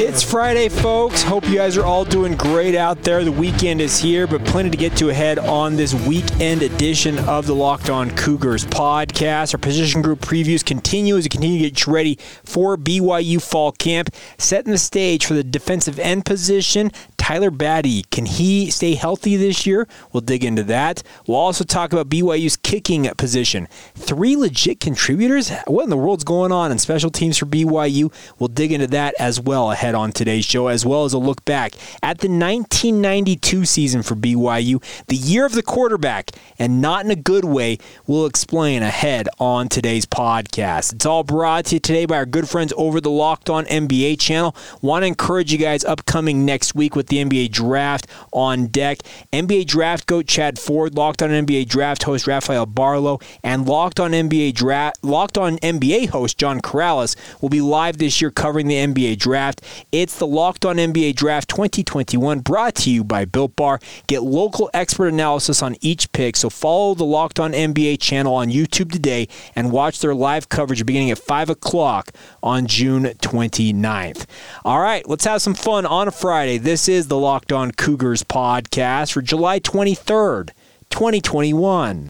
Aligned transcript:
It's 0.00 0.22
Friday, 0.22 0.68
folks. 0.68 1.24
Hope 1.24 1.48
you 1.48 1.56
guys 1.56 1.76
are 1.76 1.84
all 1.84 2.04
doing 2.04 2.36
great 2.36 2.76
out 2.76 3.02
there. 3.02 3.24
The 3.24 3.32
weekend 3.32 3.80
is 3.80 3.98
here, 3.98 4.28
but 4.28 4.44
plenty 4.44 4.70
to 4.70 4.76
get 4.76 4.96
to 4.98 5.08
ahead 5.08 5.40
on 5.40 5.74
this 5.74 5.92
weekend 5.92 6.62
edition 6.62 7.18
of 7.28 7.48
the 7.48 7.54
Locked 7.56 7.90
On 7.90 8.08
Cougars 8.12 8.64
podcast. 8.64 9.54
Our 9.54 9.58
position 9.58 10.00
group 10.00 10.20
previews 10.20 10.64
continue 10.64 11.16
as 11.16 11.24
we 11.24 11.30
continue 11.30 11.58
to 11.64 11.70
get 11.70 11.86
ready 11.88 12.16
for 12.44 12.76
BYU 12.76 13.42
fall 13.42 13.72
camp, 13.72 14.14
setting 14.38 14.70
the 14.70 14.78
stage 14.78 15.26
for 15.26 15.34
the 15.34 15.42
defensive 15.42 15.98
end 15.98 16.24
position. 16.24 16.92
Tyler 17.16 17.50
Batty, 17.50 18.04
can 18.04 18.24
he 18.24 18.70
stay 18.70 18.94
healthy 18.94 19.36
this 19.36 19.66
year? 19.66 19.86
We'll 20.12 20.22
dig 20.22 20.44
into 20.44 20.62
that. 20.62 21.02
We'll 21.26 21.36
also 21.36 21.64
talk 21.64 21.92
about 21.92 22.08
BYU's 22.08 22.56
kicking 22.56 23.06
position. 23.16 23.68
Three 23.94 24.34
legit 24.36 24.80
contributors? 24.80 25.50
What 25.66 25.84
in 25.84 25.90
the 25.90 25.96
world's 25.96 26.24
going 26.24 26.52
on 26.52 26.72
in 26.72 26.78
special 26.78 27.10
teams 27.10 27.36
for 27.36 27.44
BYU? 27.44 28.10
We'll 28.38 28.48
dig 28.48 28.72
into 28.72 28.86
that 28.86 29.14
as 29.18 29.40
well 29.40 29.72
ahead 29.72 29.87
on 29.94 30.12
today's 30.12 30.44
show, 30.44 30.68
as 30.68 30.84
well 30.84 31.04
as 31.04 31.12
a 31.12 31.18
look 31.18 31.44
back 31.44 31.74
at 32.02 32.18
the 32.18 32.28
1992 32.28 33.64
season 33.64 34.02
for 34.02 34.14
BYU, 34.14 34.82
the 35.06 35.16
year 35.16 35.44
of 35.46 35.52
the 35.52 35.62
quarterback, 35.62 36.30
and 36.58 36.80
not 36.80 37.04
in 37.04 37.10
a 37.10 37.16
good 37.16 37.44
way. 37.44 37.78
We'll 38.06 38.26
explain 38.26 38.82
ahead 38.82 39.28
on 39.38 39.68
today's 39.68 40.06
podcast. 40.06 40.94
It's 40.94 41.06
all 41.06 41.24
brought 41.24 41.66
to 41.66 41.76
you 41.76 41.80
today 41.80 42.06
by 42.06 42.16
our 42.16 42.26
good 42.26 42.48
friends 42.48 42.72
over 42.76 43.00
the 43.00 43.10
Locked 43.10 43.50
On 43.50 43.64
NBA 43.66 44.18
channel. 44.18 44.54
Want 44.82 45.02
to 45.02 45.06
encourage 45.06 45.52
you 45.52 45.58
guys 45.58 45.84
upcoming 45.84 46.44
next 46.44 46.74
week 46.74 46.96
with 46.96 47.08
the 47.08 47.24
NBA 47.24 47.50
draft 47.50 48.06
on 48.32 48.66
deck. 48.66 48.98
NBA 49.32 49.66
draft 49.66 50.06
goat 50.06 50.26
Chad 50.26 50.58
Ford, 50.58 50.94
Locked 50.94 51.22
On 51.22 51.30
NBA 51.30 51.68
draft 51.68 52.02
host 52.02 52.26
Rafael 52.26 52.66
Barlow, 52.66 53.20
and 53.42 53.66
Locked 53.66 54.00
On 54.00 54.12
NBA 54.12 54.54
draft 54.54 55.02
Locked 55.02 55.38
On 55.38 55.58
NBA 55.58 56.08
host 56.08 56.38
John 56.38 56.60
Corrales 56.60 57.16
will 57.40 57.48
be 57.48 57.60
live 57.60 57.98
this 57.98 58.20
year 58.20 58.30
covering 58.30 58.66
the 58.66 58.74
NBA 58.76 59.18
draft. 59.18 59.62
It's 59.92 60.18
the 60.18 60.26
Locked 60.26 60.64
On 60.64 60.76
NBA 60.76 61.14
Draft 61.16 61.48
2021 61.48 62.40
brought 62.40 62.74
to 62.76 62.90
you 62.90 63.04
by 63.04 63.24
Built 63.24 63.56
Bar. 63.56 63.80
Get 64.06 64.22
local 64.22 64.70
expert 64.74 65.08
analysis 65.08 65.62
on 65.62 65.76
each 65.80 66.10
pick, 66.12 66.36
so 66.36 66.50
follow 66.50 66.94
the 66.94 67.04
Locked 67.04 67.40
On 67.40 67.52
NBA 67.52 68.00
channel 68.00 68.34
on 68.34 68.48
YouTube 68.48 68.92
today 68.92 69.28
and 69.54 69.72
watch 69.72 70.00
their 70.00 70.14
live 70.14 70.48
coverage 70.48 70.84
beginning 70.84 71.10
at 71.10 71.18
5 71.18 71.50
o'clock 71.50 72.12
on 72.42 72.66
June 72.66 73.04
29th. 73.04 74.26
All 74.64 74.80
right, 74.80 75.08
let's 75.08 75.24
have 75.24 75.42
some 75.42 75.54
fun 75.54 75.86
on 75.86 76.08
a 76.08 76.12
Friday. 76.12 76.58
This 76.58 76.88
is 76.88 77.08
the 77.08 77.18
Locked 77.18 77.52
On 77.52 77.72
Cougars 77.72 78.22
podcast 78.22 79.12
for 79.12 79.22
July 79.22 79.60
23rd, 79.60 80.50
2021. 80.90 82.08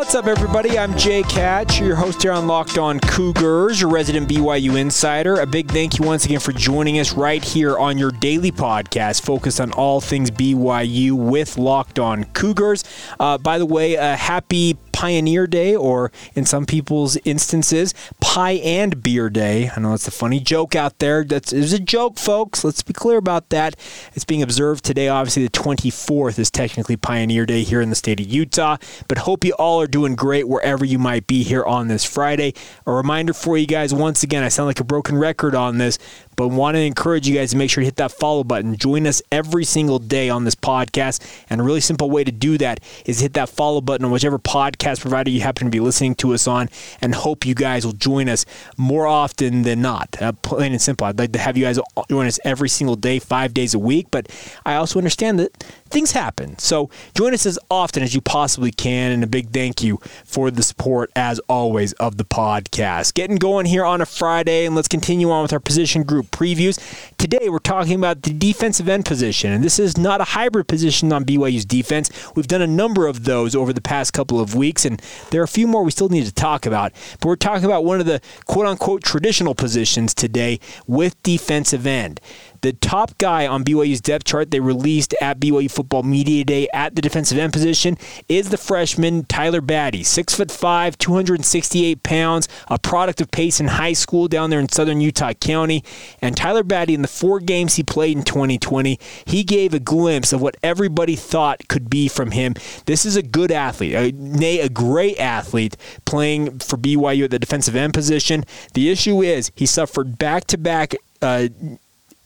What's 0.00 0.14
up, 0.14 0.26
everybody? 0.26 0.78
I'm 0.78 0.96
Jake 0.96 1.30
Hatch, 1.30 1.78
your 1.78 1.94
host 1.94 2.22
here 2.22 2.32
on 2.32 2.46
Locked 2.46 2.78
On 2.78 2.98
Cougars, 3.00 3.82
your 3.82 3.90
resident 3.90 4.30
BYU 4.30 4.80
insider. 4.80 5.40
A 5.40 5.46
big 5.46 5.70
thank 5.70 5.98
you 5.98 6.06
once 6.06 6.24
again 6.24 6.40
for 6.40 6.52
joining 6.52 6.98
us 6.98 7.12
right 7.12 7.44
here 7.44 7.78
on 7.78 7.98
your 7.98 8.10
daily 8.10 8.50
podcast 8.50 9.20
focused 9.20 9.60
on 9.60 9.72
all 9.72 10.00
things 10.00 10.30
BYU 10.30 11.12
with 11.12 11.58
Locked 11.58 11.98
On 11.98 12.24
Cougars. 12.24 12.82
Uh, 13.20 13.36
by 13.36 13.58
the 13.58 13.66
way, 13.66 13.96
a 13.96 14.16
happy 14.16 14.78
Pioneer 15.00 15.46
Day, 15.46 15.74
or 15.74 16.12
in 16.34 16.44
some 16.44 16.66
people's 16.66 17.16
instances, 17.24 17.94
Pie 18.20 18.60
and 18.62 19.02
Beer 19.02 19.30
Day. 19.30 19.70
I 19.74 19.80
know 19.80 19.94
it's 19.94 20.06
a 20.06 20.10
funny 20.10 20.40
joke 20.40 20.76
out 20.76 20.98
there. 20.98 21.24
That's 21.24 21.54
it 21.54 21.60
was 21.60 21.72
a 21.72 21.78
joke, 21.78 22.18
folks. 22.18 22.64
Let's 22.64 22.82
be 22.82 22.92
clear 22.92 23.16
about 23.16 23.48
that. 23.48 23.76
It's 24.12 24.26
being 24.26 24.42
observed 24.42 24.84
today. 24.84 25.08
Obviously, 25.08 25.44
the 25.44 25.48
24th 25.52 26.38
is 26.38 26.50
technically 26.50 26.98
Pioneer 26.98 27.46
Day 27.46 27.62
here 27.62 27.80
in 27.80 27.88
the 27.88 27.96
state 27.96 28.20
of 28.20 28.26
Utah. 28.26 28.76
But 29.08 29.16
hope 29.16 29.42
you 29.42 29.54
all 29.54 29.80
are 29.80 29.86
doing 29.86 30.16
great 30.16 30.46
wherever 30.46 30.84
you 30.84 30.98
might 30.98 31.26
be 31.26 31.44
here 31.44 31.64
on 31.64 31.88
this 31.88 32.04
Friday. 32.04 32.52
A 32.84 32.92
reminder 32.92 33.32
for 33.32 33.56
you 33.56 33.66
guys 33.66 33.94
once 33.94 34.22
again, 34.22 34.42
I 34.42 34.48
sound 34.48 34.66
like 34.66 34.80
a 34.80 34.84
broken 34.84 35.16
record 35.16 35.54
on 35.54 35.78
this, 35.78 35.98
but 36.40 36.48
want 36.48 36.74
to 36.74 36.80
encourage 36.80 37.28
you 37.28 37.34
guys 37.34 37.50
to 37.50 37.56
make 37.58 37.68
sure 37.68 37.82
to 37.82 37.84
hit 37.84 37.96
that 37.96 38.10
follow 38.10 38.42
button. 38.42 38.74
Join 38.74 39.06
us 39.06 39.20
every 39.30 39.62
single 39.62 39.98
day 39.98 40.30
on 40.30 40.44
this 40.44 40.54
podcast. 40.54 41.20
And 41.50 41.60
a 41.60 41.64
really 41.64 41.82
simple 41.82 42.08
way 42.08 42.24
to 42.24 42.32
do 42.32 42.56
that 42.56 42.80
is 43.04 43.20
hit 43.20 43.34
that 43.34 43.50
follow 43.50 43.82
button 43.82 44.06
on 44.06 44.10
whichever 44.10 44.38
podcast 44.38 45.02
provider 45.02 45.28
you 45.28 45.42
happen 45.42 45.66
to 45.66 45.70
be 45.70 45.80
listening 45.80 46.14
to 46.14 46.32
us 46.32 46.48
on. 46.48 46.70
And 47.02 47.14
hope 47.14 47.44
you 47.44 47.54
guys 47.54 47.84
will 47.84 47.92
join 47.92 48.26
us 48.30 48.46
more 48.78 49.06
often 49.06 49.64
than 49.64 49.82
not. 49.82 50.16
Uh, 50.18 50.32
plain 50.32 50.72
and 50.72 50.80
simple. 50.80 51.06
I'd 51.06 51.18
like 51.18 51.32
to 51.32 51.38
have 51.38 51.58
you 51.58 51.64
guys 51.64 51.78
join 52.08 52.26
us 52.26 52.40
every 52.42 52.70
single 52.70 52.96
day, 52.96 53.18
five 53.18 53.52
days 53.52 53.74
a 53.74 53.78
week. 53.78 54.06
But 54.10 54.34
I 54.64 54.76
also 54.76 54.98
understand 54.98 55.40
that 55.40 55.62
things 55.90 56.12
happen. 56.12 56.58
So 56.58 56.88
join 57.14 57.34
us 57.34 57.46
as 57.46 57.58
often 57.70 58.02
as 58.02 58.14
you 58.14 58.20
possibly 58.20 58.70
can. 58.70 59.12
And 59.12 59.22
a 59.22 59.26
big 59.26 59.50
thank 59.50 59.82
you 59.82 59.98
for 60.24 60.50
the 60.50 60.62
support, 60.62 61.10
as 61.16 61.38
always, 61.40 61.92
of 61.94 62.16
the 62.16 62.24
podcast. 62.24 63.14
Getting 63.14 63.36
going 63.36 63.66
here 63.66 63.84
on 63.84 64.00
a 64.00 64.06
Friday, 64.06 64.66
and 64.66 64.74
let's 64.74 64.88
continue 64.88 65.30
on 65.30 65.42
with 65.42 65.52
our 65.52 65.60
position 65.60 66.02
group 66.02 66.26
previews. 66.30 66.78
Today, 67.18 67.48
we're 67.48 67.58
talking 67.58 67.94
about 67.94 68.22
the 68.22 68.32
defensive 68.32 68.88
end 68.88 69.04
position, 69.04 69.52
and 69.52 69.62
this 69.62 69.78
is 69.78 69.98
not 69.98 70.20
a 70.20 70.24
hybrid 70.24 70.68
position 70.68 71.12
on 71.12 71.24
BYU's 71.24 71.64
defense. 71.64 72.10
We've 72.34 72.48
done 72.48 72.62
a 72.62 72.66
number 72.66 73.06
of 73.06 73.24
those 73.24 73.54
over 73.54 73.72
the 73.72 73.80
past 73.80 74.12
couple 74.12 74.40
of 74.40 74.54
weeks, 74.54 74.84
and 74.84 75.02
there 75.30 75.40
are 75.40 75.44
a 75.44 75.48
few 75.48 75.66
more 75.66 75.82
we 75.82 75.90
still 75.90 76.08
need 76.08 76.26
to 76.26 76.32
talk 76.32 76.66
about. 76.66 76.92
But 77.20 77.28
we're 77.28 77.36
talking 77.36 77.64
about 77.64 77.84
one 77.84 78.00
of 78.00 78.06
the 78.06 78.20
quote 78.46 78.66
unquote 78.66 79.02
traditional 79.02 79.54
positions 79.54 80.14
today 80.14 80.60
with 80.86 81.20
defensive 81.22 81.86
end. 81.86 82.20
The 82.62 82.74
top 82.74 83.16
guy 83.16 83.46
on 83.46 83.64
BYU's 83.64 84.00
depth 84.02 84.24
chart 84.24 84.50
they 84.50 84.60
released 84.60 85.14
at 85.20 85.40
BYU 85.40 85.70
Football 85.70 86.02
Media 86.02 86.44
Day 86.44 86.68
at 86.74 86.94
the 86.94 87.00
defensive 87.00 87.38
end 87.38 87.52
position 87.52 87.96
is 88.28 88.50
the 88.50 88.58
freshman 88.58 89.24
Tyler 89.24 89.62
Batty, 89.62 90.02
six 90.02 90.34
foot 90.34 90.50
five, 90.50 90.98
268 90.98 92.02
pounds, 92.02 92.48
a 92.68 92.78
product 92.78 93.20
of 93.20 93.30
Payson 93.30 93.68
High 93.68 93.94
School 93.94 94.28
down 94.28 94.50
there 94.50 94.60
in 94.60 94.68
southern 94.68 95.00
Utah 95.00 95.32
County. 95.32 95.82
And 96.20 96.36
Tyler 96.36 96.62
Batty, 96.62 96.92
in 96.92 97.02
the 97.02 97.08
four 97.08 97.40
games 97.40 97.76
he 97.76 97.82
played 97.82 98.16
in 98.16 98.24
2020, 98.24 98.98
he 99.24 99.42
gave 99.42 99.72
a 99.72 99.80
glimpse 99.80 100.32
of 100.32 100.42
what 100.42 100.56
everybody 100.62 101.16
thought 101.16 101.66
could 101.68 101.88
be 101.88 102.08
from 102.08 102.32
him. 102.32 102.54
This 102.84 103.06
is 103.06 103.16
a 103.16 103.22
good 103.22 103.50
athlete, 103.50 103.94
a, 103.94 104.12
nay, 104.12 104.60
a 104.60 104.68
great 104.68 105.18
athlete 105.18 105.76
playing 106.04 106.58
for 106.58 106.76
BYU 106.76 107.24
at 107.24 107.30
the 107.30 107.38
defensive 107.38 107.74
end 107.74 107.94
position. 107.94 108.44
The 108.74 108.90
issue 108.90 109.22
is 109.22 109.50
he 109.54 109.64
suffered 109.64 110.18
back 110.18 110.44
to 110.48 110.58
back 110.58 110.94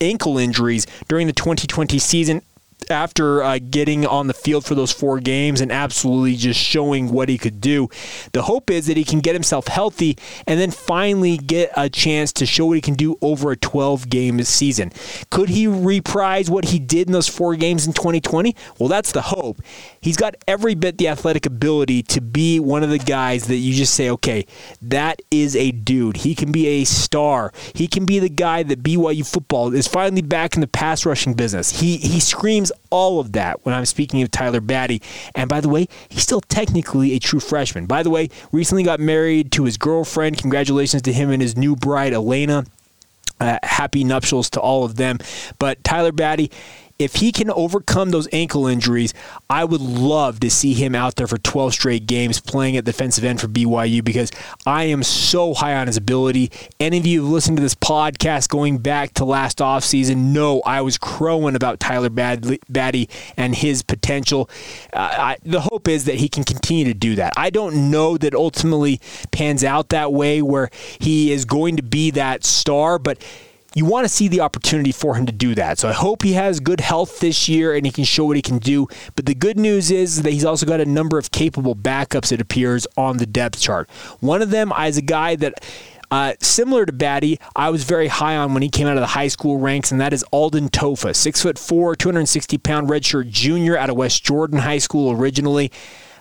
ankle 0.01 0.39
injuries 0.39 0.87
during 1.09 1.27
the 1.27 1.33
2020 1.33 1.99
season 1.99 2.43
after 2.91 3.43
uh, 3.43 3.59
getting 3.59 4.07
on 4.07 4.27
the 4.27 4.35
field 4.35 4.65
for 4.65 4.75
those 4.75 4.93
four 4.93 5.21
games 5.21 5.61
and 5.61 5.71
absolutely 5.73 6.37
just 6.37 6.61
showing 6.61 7.13
what 7.13 7.29
he 7.29 7.39
could 7.39 7.61
do. 7.61 7.89
The 8.33 8.43
hope 8.43 8.71
is 8.71 8.87
that 8.87 8.97
he 8.97 9.05
can 9.05 9.21
get 9.21 9.35
himself 9.35 9.69
healthy 9.69 10.17
and 10.47 10.59
then 10.61 10.71
finally 10.71 11.37
get 11.37 11.71
a 11.77 11.89
chance 11.89 12.33
to 12.35 12.47
show 12.47 12.67
what 12.67 12.75
he 12.75 12.81
can 12.81 12.95
do 12.95 13.17
over 13.21 13.51
a 13.51 13.57
12 13.57 14.09
game 14.09 14.43
season. 14.43 14.93
Could 15.31 15.49
he 15.49 15.67
reprise 15.67 16.51
what 16.51 16.67
he 16.67 16.79
did 16.79 17.09
in 17.09 17.13
those 17.13 17.29
four 17.29 17.57
games 17.57 17.87
in 17.87 17.93
2020? 17.93 18.55
Well, 18.79 18.89
that's 18.89 19.13
the 19.13 19.23
hope. 19.23 19.61
He's 20.01 20.17
got 20.17 20.37
every 20.47 20.75
bit 20.75 20.99
the 20.99 21.09
athletic 21.09 21.47
ability 21.47 22.03
to 22.05 22.21
be 22.21 22.61
one 22.61 22.83
of 22.83 22.91
the 22.91 22.99
guys 22.99 23.47
that 23.47 23.57
you 23.57 23.75
just 23.75 23.95
say, 23.95 24.11
okay, 24.11 24.47
that 24.83 25.23
is 25.31 25.57
a 25.57 25.71
dude. 25.71 26.19
He 26.19 26.35
can 26.35 26.53
be 26.53 26.67
a 26.67 26.85
star. 26.85 27.53
He 27.75 27.89
can 27.89 28.05
be 28.05 28.19
the 28.19 28.29
guy 28.29 28.63
that 28.63 28.83
BYU 28.83 29.31
football 29.31 29.75
is 29.75 29.87
finally 29.87 30.23
back 30.23 30.55
in 30.55 30.61
the 30.61 30.67
pass 30.67 31.07
rushing 31.07 31.35
business. 31.35 31.81
He 31.81 31.97
he 31.97 32.21
screams 32.21 32.73
all 32.91 33.21
of 33.21 33.33
that 33.33 33.65
when 33.65 33.75
I'm 33.75 33.87
speaking 33.87 34.23
of 34.23 34.31
Tyler 34.31 34.61
Batty. 34.61 35.03
And 35.35 35.49
by 35.49 35.61
the 35.61 35.69
way, 35.69 35.89
he's 36.09 36.23
still 36.23 36.41
technically 36.41 37.13
a 37.13 37.19
true 37.19 37.41
freshman. 37.41 37.87
By 37.87 38.03
the 38.03 38.11
way, 38.11 38.29
recently 38.53 38.83
got 38.83 39.01
married 39.01 39.53
to 39.53 39.65
his 39.65 39.77
girlfriend. 39.77 40.39
Congratulations 40.39 41.03
to 41.03 41.13
him 41.13 41.31
and 41.31 41.43
his 41.43 41.57
new 41.57 41.77
bride, 41.77 42.13
Elena. 42.13 42.65
Uh, 43.41 43.59
happy 43.63 44.05
nuptials 44.05 44.49
to 44.51 44.61
all 44.61 44.85
of 44.85 44.97
them. 44.97 45.19
But 45.59 45.83
Tyler 45.83 46.13
Batty, 46.13 46.51
if 46.99 47.17
he 47.17 47.33
can 47.33 47.51
overcome 47.51 48.11
those 48.11 48.29
ankle 48.33 48.67
injuries, 48.67 49.13
I 49.51 49.65
would 49.65 49.81
love 49.81 50.39
to 50.41 50.51
see 50.51 50.75
him 50.75 50.95
out 50.95 51.17
there 51.17 51.27
for 51.27 51.39
12 51.39 51.73
straight 51.73 52.07
games 52.07 52.41
playing 52.41 52.77
at 52.77 52.85
defensive 52.85 53.25
end 53.25 53.41
for 53.41 53.49
BYU 53.49 54.05
because 54.05 54.31
I 54.65 54.85
am 54.85 55.03
so 55.03 55.55
high 55.55 55.75
on 55.75 55.89
his 55.89 55.97
ability. 55.97 56.53
Any 56.79 56.99
of 56.99 57.07
you 57.07 57.27
who 57.27 57.33
listened 57.33 57.57
to 57.57 57.63
this 57.63 57.75
podcast 57.75 58.49
going 58.49 58.79
back 58.79 59.15
to 59.15 59.25
last 59.25 59.59
offseason 59.59 60.33
know 60.33 60.63
I 60.65 60.83
was 60.83 60.97
crowing 60.97 61.57
about 61.57 61.81
Tyler 61.81 62.11
Batty 62.11 63.09
and 63.37 63.55
his 63.57 63.83
potential. 63.83 64.49
Uh, 64.93 64.99
I, 65.19 65.37
the 65.43 65.63
hope 65.63 65.89
is 65.89 66.05
that 66.05 66.17
he 66.17 66.29
can 66.29 66.45
continue 66.45 66.85
to 66.85 66.95
do 66.95 67.17
that. 67.17 67.33
I 67.37 67.51
don't 67.51 67.91
know 67.91 68.17
that 68.19 68.35
ultimately 68.35 69.01
pans 69.33 69.65
out 69.65 69.89
that 69.89 70.13
way 70.13 70.43
where 70.43 70.71
he 71.01 71.33
is 71.33 71.45
going 71.45 71.77
to 71.77 71.83
be 71.83 72.13
that 72.13 72.45
star, 72.45 73.01
but 73.01 73.19
you 73.75 73.85
want 73.85 74.05
to 74.05 74.09
see 74.09 74.29
the 74.29 74.41
opportunity 74.41 74.93
for 74.93 75.15
him 75.15 75.27
to 75.27 75.33
do 75.33 75.55
that. 75.57 75.79
So 75.79 75.89
I 75.89 75.93
hope 75.93 76.23
he 76.23 76.35
has 76.35 76.61
good 76.61 76.81
health 76.81 77.21
this 77.21 77.49
year 77.49 77.75
and 77.75 77.85
he 77.85 77.93
can 77.93 78.05
show 78.05 78.25
what 78.25 78.37
he 78.37 78.43
can 78.43 78.59
do. 78.59 78.87
But 79.17 79.27
the 79.27 79.35
good 79.35 79.59
news 79.59 79.91
is 79.91 80.23
that 80.23 80.33
he's 80.33 80.45
also 80.45 80.65
got 80.65 80.81
a 80.81 80.87
number 80.87 81.19
of 81.19 81.33
capable 81.33 81.75
backups, 81.75 82.33
it 82.33 82.41
appears, 82.41 82.87
on 82.97 83.17
the 83.19 83.27
depth 83.27 83.61
chart. 83.61 83.91
One 84.21 84.43
of 84.43 84.51
them 84.51 84.73
is 84.81 84.97
a 84.97 85.03
guy 85.03 85.37
that. 85.37 85.65
Uh, 86.11 86.35
similar 86.39 86.87
to 86.87 86.93
Batty, 86.93 87.41
I 87.57 87.71
was 87.71 87.83
very 87.83 88.07
high 88.07 88.37
on 88.37 88.55
when 88.55 88.63
he 88.63 88.69
came 88.69 88.87
out 88.87 88.97
of 88.97 89.01
the 89.01 89.07
high 89.07 89.27
school 89.27 89.59
ranks, 89.59 89.91
and 89.91 90.01
that 90.01 90.13
is 90.13 90.23
Alden 90.31 90.69
Tofa, 90.69 91.13
six 91.13 91.43
foot 91.43 91.59
four, 91.59 91.97
260 91.97 92.57
pound 92.59 92.89
redshirt 92.89 93.31
junior 93.31 93.77
out 93.77 93.91
of 93.91 93.97
West 93.97 94.23
Jordan 94.23 94.61
High 94.61 94.79
School 94.79 95.11
originally. 95.11 95.73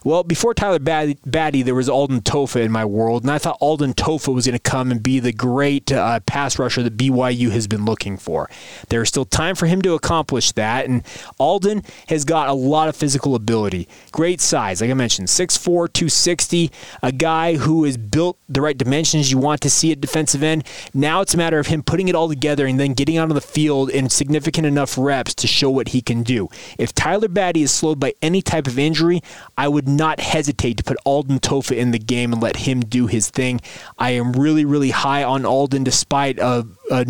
Well, 0.03 0.23
before 0.23 0.53
Tyler 0.53 0.79
Batty, 0.79 1.63
there 1.63 1.75
was 1.75 1.87
Alden 1.87 2.21
Tofa 2.21 2.59
in 2.59 2.73
my 2.73 2.83
world, 2.83 3.23
and 3.23 3.31
I 3.31 3.37
thought 3.37 3.57
Alden 3.61 3.93
Tofa 3.93 4.33
was 4.33 4.45
going 4.45 4.57
to 4.57 4.59
come 4.59 4.91
and 4.91 5.01
be 5.01 5.19
the 5.19 5.31
great 5.31 5.93
uh, 5.93 6.19
pass 6.21 6.59
rusher 6.59 6.83
that 6.83 6.97
BYU 6.97 7.51
has 7.51 7.67
been 7.67 7.85
looking 7.85 8.17
for. 8.17 8.49
There's 8.89 9.07
still 9.07 9.23
time 9.23 9.55
for 9.55 9.65
him 9.65 9.81
to 9.83 9.93
accomplish 9.93 10.51
that, 10.53 10.87
and 10.87 11.03
Alden 11.39 11.83
has 12.09 12.25
got 12.25 12.49
a 12.49 12.53
lot 12.53 12.89
of 12.89 12.97
physical 12.97 13.33
ability. 13.33 13.87
Great 14.11 14.41
size, 14.41 14.81
like 14.81 14.89
I 14.89 14.93
mentioned, 14.93 15.29
6'4", 15.29 15.63
260, 15.63 16.69
a 17.01 17.11
guy 17.13 17.55
who 17.55 17.85
is 17.85 17.95
built 17.95 18.37
the 18.49 18.61
right 18.61 18.77
dimensions 18.77 19.31
you 19.31 19.37
want 19.37 19.61
to 19.61 19.69
see 19.69 19.93
at 19.93 20.01
defensive 20.01 20.43
end. 20.43 20.67
Now 20.93 21.21
it's 21.21 21.33
a 21.33 21.37
matter 21.37 21.59
of 21.59 21.67
him 21.67 21.81
putting 21.81 22.09
it 22.09 22.15
all 22.15 22.27
together 22.27 22.65
and 22.65 22.77
then 22.77 22.93
getting 22.93 23.17
onto 23.17 23.33
the 23.33 23.41
field 23.41 23.89
in 23.89 24.09
significant 24.09 24.67
enough 24.67 24.97
reps 24.97 25.33
to 25.35 25.47
show 25.47 25.69
what 25.69 25.89
he 25.89 26.01
can 26.01 26.23
do. 26.23 26.49
If 26.77 26.93
Tyler 26.93 27.29
Batty 27.29 27.61
is 27.61 27.71
slowed 27.71 28.01
by 28.01 28.13
any 28.21 28.41
type 28.41 28.67
of 28.67 28.77
injury, 28.77 29.21
I 29.57 29.69
would 29.69 29.92
not 29.97 30.19
hesitate 30.19 30.77
to 30.77 30.83
put 30.83 30.97
Alden 31.05 31.39
Tofa 31.39 31.75
in 31.75 31.91
the 31.91 31.99
game 31.99 32.33
and 32.33 32.41
let 32.41 32.57
him 32.57 32.81
do 32.81 33.07
his 33.07 33.29
thing. 33.29 33.61
I 33.97 34.11
am 34.11 34.33
really, 34.33 34.65
really 34.65 34.91
high 34.91 35.23
on 35.23 35.45
Alden 35.45 35.83
despite 35.83 36.39
a, 36.39 36.65
a 36.91 37.05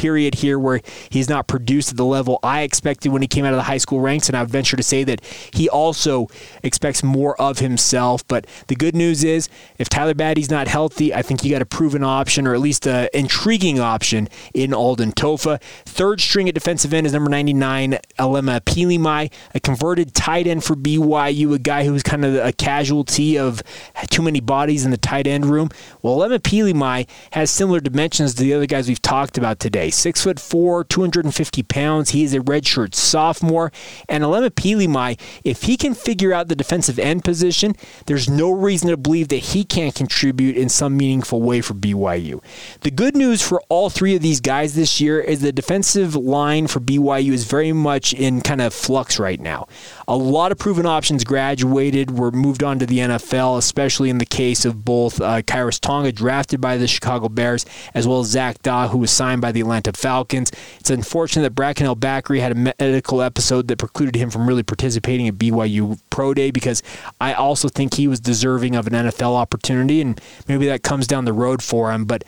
period 0.00 0.36
here 0.36 0.58
where 0.58 0.80
he's 1.10 1.28
not 1.28 1.46
produced 1.46 1.90
at 1.90 1.98
the 1.98 2.04
level 2.06 2.38
I 2.42 2.62
expected 2.62 3.12
when 3.12 3.20
he 3.20 3.28
came 3.28 3.44
out 3.44 3.52
of 3.52 3.58
the 3.58 3.64
high 3.64 3.76
school 3.76 4.00
ranks. 4.00 4.28
And 4.28 4.36
I 4.36 4.42
venture 4.44 4.76
to 4.78 4.82
say 4.82 5.04
that 5.04 5.22
he 5.52 5.68
also 5.68 6.28
expects 6.62 7.02
more 7.02 7.38
of 7.38 7.58
himself. 7.58 8.26
But 8.26 8.46
the 8.68 8.74
good 8.74 8.96
news 8.96 9.22
is, 9.24 9.50
if 9.76 9.90
Tyler 9.90 10.14
Batty's 10.14 10.50
not 10.50 10.68
healthy, 10.68 11.12
I 11.12 11.20
think 11.20 11.44
you 11.44 11.50
got 11.50 11.60
a 11.60 11.66
proven 11.66 12.02
option 12.02 12.46
or 12.46 12.54
at 12.54 12.60
least 12.60 12.86
an 12.86 13.10
intriguing 13.12 13.78
option 13.78 14.30
in 14.54 14.72
Alden 14.72 15.12
Tofa. 15.12 15.60
Third 15.84 16.22
string 16.22 16.48
at 16.48 16.54
defensive 16.54 16.94
end 16.94 17.06
is 17.06 17.12
number 17.12 17.28
99, 17.28 17.98
Alema 18.18 18.60
Pilimai, 18.60 19.30
a 19.54 19.60
converted 19.60 20.14
tight 20.14 20.46
end 20.46 20.64
for 20.64 20.74
BYU, 20.76 21.54
a 21.54 21.58
guy 21.58 21.84
who 21.84 21.92
was 21.92 22.02
kind 22.02 22.24
of 22.24 22.36
a 22.36 22.52
casualty 22.54 23.38
of 23.38 23.62
too 24.08 24.22
many 24.22 24.40
bodies 24.40 24.86
in 24.86 24.92
the 24.92 24.96
tight 24.96 25.26
end 25.26 25.44
room. 25.44 25.68
Well, 26.00 26.16
Alema 26.16 26.38
Pilimai 26.38 27.06
has 27.32 27.50
similar 27.50 27.80
dimensions 27.80 28.34
to 28.36 28.42
the 28.42 28.54
other 28.54 28.66
guys 28.66 28.88
we've 28.88 29.02
talked 29.02 29.36
about 29.36 29.60
today. 29.60 29.89
Six 29.90 30.22
foot 30.22 30.40
four, 30.40 30.84
250 30.84 31.62
pounds. 31.64 32.10
He 32.10 32.24
is 32.24 32.34
a 32.34 32.40
redshirt 32.40 32.94
sophomore. 32.94 33.72
And 34.08 34.24
Alema 34.24 34.50
Pilimai, 34.50 35.18
if 35.44 35.62
he 35.62 35.76
can 35.76 35.94
figure 35.94 36.32
out 36.32 36.48
the 36.48 36.56
defensive 36.56 36.98
end 36.98 37.24
position, 37.24 37.74
there's 38.06 38.28
no 38.28 38.50
reason 38.50 38.90
to 38.90 38.96
believe 38.96 39.28
that 39.28 39.36
he 39.36 39.64
can't 39.64 39.94
contribute 39.94 40.56
in 40.56 40.68
some 40.68 40.96
meaningful 40.96 41.42
way 41.42 41.60
for 41.60 41.74
BYU. 41.74 42.42
The 42.80 42.90
good 42.90 43.16
news 43.16 43.42
for 43.42 43.62
all 43.68 43.90
three 43.90 44.14
of 44.16 44.22
these 44.22 44.40
guys 44.40 44.74
this 44.74 45.00
year 45.00 45.20
is 45.20 45.40
the 45.40 45.52
defensive 45.52 46.14
line 46.14 46.66
for 46.66 46.80
BYU 46.80 47.32
is 47.32 47.44
very 47.44 47.72
much 47.72 48.12
in 48.12 48.40
kind 48.40 48.60
of 48.60 48.74
flux 48.74 49.18
right 49.18 49.40
now. 49.40 49.66
A 50.10 50.16
lot 50.16 50.50
of 50.50 50.58
proven 50.58 50.86
options 50.86 51.22
graduated, 51.22 52.18
were 52.18 52.32
moved 52.32 52.64
on 52.64 52.80
to 52.80 52.86
the 52.86 52.98
NFL, 52.98 53.58
especially 53.58 54.10
in 54.10 54.18
the 54.18 54.26
case 54.26 54.64
of 54.64 54.84
both 54.84 55.20
uh, 55.20 55.40
Khyiris 55.42 55.78
Tonga, 55.78 56.10
drafted 56.10 56.60
by 56.60 56.78
the 56.78 56.88
Chicago 56.88 57.28
Bears, 57.28 57.64
as 57.94 58.08
well 58.08 58.18
as 58.18 58.26
Zac 58.26 58.60
Dawe, 58.60 58.88
who 58.88 58.98
was 58.98 59.12
signed 59.12 59.40
by 59.40 59.52
the 59.52 59.60
Atlanta 59.60 59.92
Falcons. 59.92 60.50
It's 60.80 60.90
unfortunate 60.90 61.44
that 61.44 61.54
Bracken 61.54 61.86
El-Bakri 61.86 62.40
had 62.40 62.50
a 62.50 62.56
medical 62.56 63.22
episode 63.22 63.68
that 63.68 63.78
precluded 63.78 64.16
him 64.16 64.30
from 64.30 64.48
really 64.48 64.64
participating 64.64 65.28
at 65.28 65.34
BYU 65.34 66.00
Pro 66.10 66.34
Day 66.34 66.50
because 66.50 66.82
I 67.20 67.34
also 67.34 67.68
think 67.68 67.94
he 67.94 68.08
was 68.08 68.18
deserving 68.18 68.74
of 68.74 68.88
an 68.88 68.94
NFL 68.94 69.36
opportunity, 69.36 70.00
and 70.00 70.20
maybe 70.48 70.66
that 70.66 70.82
comes 70.82 71.06
down 71.06 71.24
the 71.24 71.32
road 71.32 71.62
for 71.62 71.92
him. 71.92 72.04
But 72.04 72.24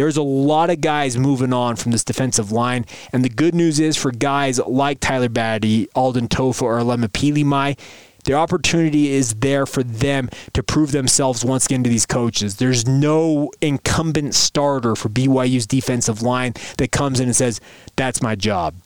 there's 0.00 0.16
a 0.16 0.22
lot 0.22 0.70
of 0.70 0.80
guys 0.80 1.18
moving 1.18 1.52
on 1.52 1.76
from 1.76 1.92
this 1.92 2.02
defensive 2.02 2.50
line. 2.50 2.86
And 3.12 3.22
the 3.22 3.28
good 3.28 3.54
news 3.54 3.78
is 3.78 3.98
for 3.98 4.10
guys 4.10 4.58
like 4.58 4.98
Tyler 4.98 5.28
Batty, 5.28 5.90
Alden 5.94 6.28
Tofa, 6.28 6.64
or 6.64 6.78
Alema 6.78 7.08
Pilimai, 7.08 7.78
the 8.24 8.32
opportunity 8.32 9.10
is 9.10 9.34
there 9.34 9.66
for 9.66 9.82
them 9.82 10.30
to 10.54 10.62
prove 10.62 10.92
themselves 10.92 11.44
once 11.44 11.66
again 11.66 11.84
to 11.84 11.90
these 11.90 12.06
coaches. 12.06 12.56
There's 12.56 12.86
no 12.86 13.50
incumbent 13.60 14.34
starter 14.34 14.96
for 14.96 15.10
BYU's 15.10 15.66
defensive 15.66 16.22
line 16.22 16.54
that 16.78 16.92
comes 16.92 17.20
in 17.20 17.26
and 17.26 17.36
says, 17.36 17.60
That's 17.96 18.22
my 18.22 18.34
job. 18.34 18.76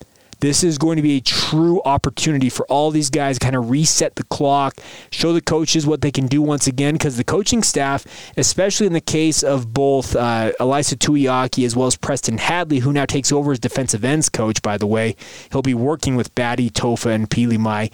This 0.44 0.62
is 0.62 0.76
going 0.76 0.96
to 0.96 1.02
be 1.02 1.16
a 1.16 1.20
true 1.22 1.80
opportunity 1.86 2.50
for 2.50 2.66
all 2.66 2.90
these 2.90 3.08
guys 3.08 3.38
to 3.38 3.42
kind 3.42 3.56
of 3.56 3.70
reset 3.70 4.16
the 4.16 4.24
clock, 4.24 4.76
show 5.10 5.32
the 5.32 5.40
coaches 5.40 5.86
what 5.86 6.02
they 6.02 6.10
can 6.10 6.26
do 6.26 6.42
once 6.42 6.66
again, 6.66 6.96
because 6.96 7.16
the 7.16 7.24
coaching 7.24 7.62
staff, 7.62 8.04
especially 8.36 8.86
in 8.86 8.92
the 8.92 9.00
case 9.00 9.42
of 9.42 9.72
both 9.72 10.14
uh, 10.14 10.52
Ilaisa 10.60 10.98
Tuiaki 10.98 11.64
as 11.64 11.74
well 11.74 11.86
as 11.86 11.96
Preston 11.96 12.36
Hadley, 12.36 12.80
who 12.80 12.92
now 12.92 13.06
takes 13.06 13.32
over 13.32 13.52
as 13.52 13.58
defensive 13.58 14.04
ends 14.04 14.28
coach, 14.28 14.60
by 14.60 14.76
the 14.76 14.86
way, 14.86 15.16
he'll 15.50 15.62
be 15.62 15.72
working 15.72 16.14
with 16.14 16.34
Batty, 16.34 16.68
Tofa, 16.68 17.14
and 17.14 17.30
Pilimai 17.30 17.90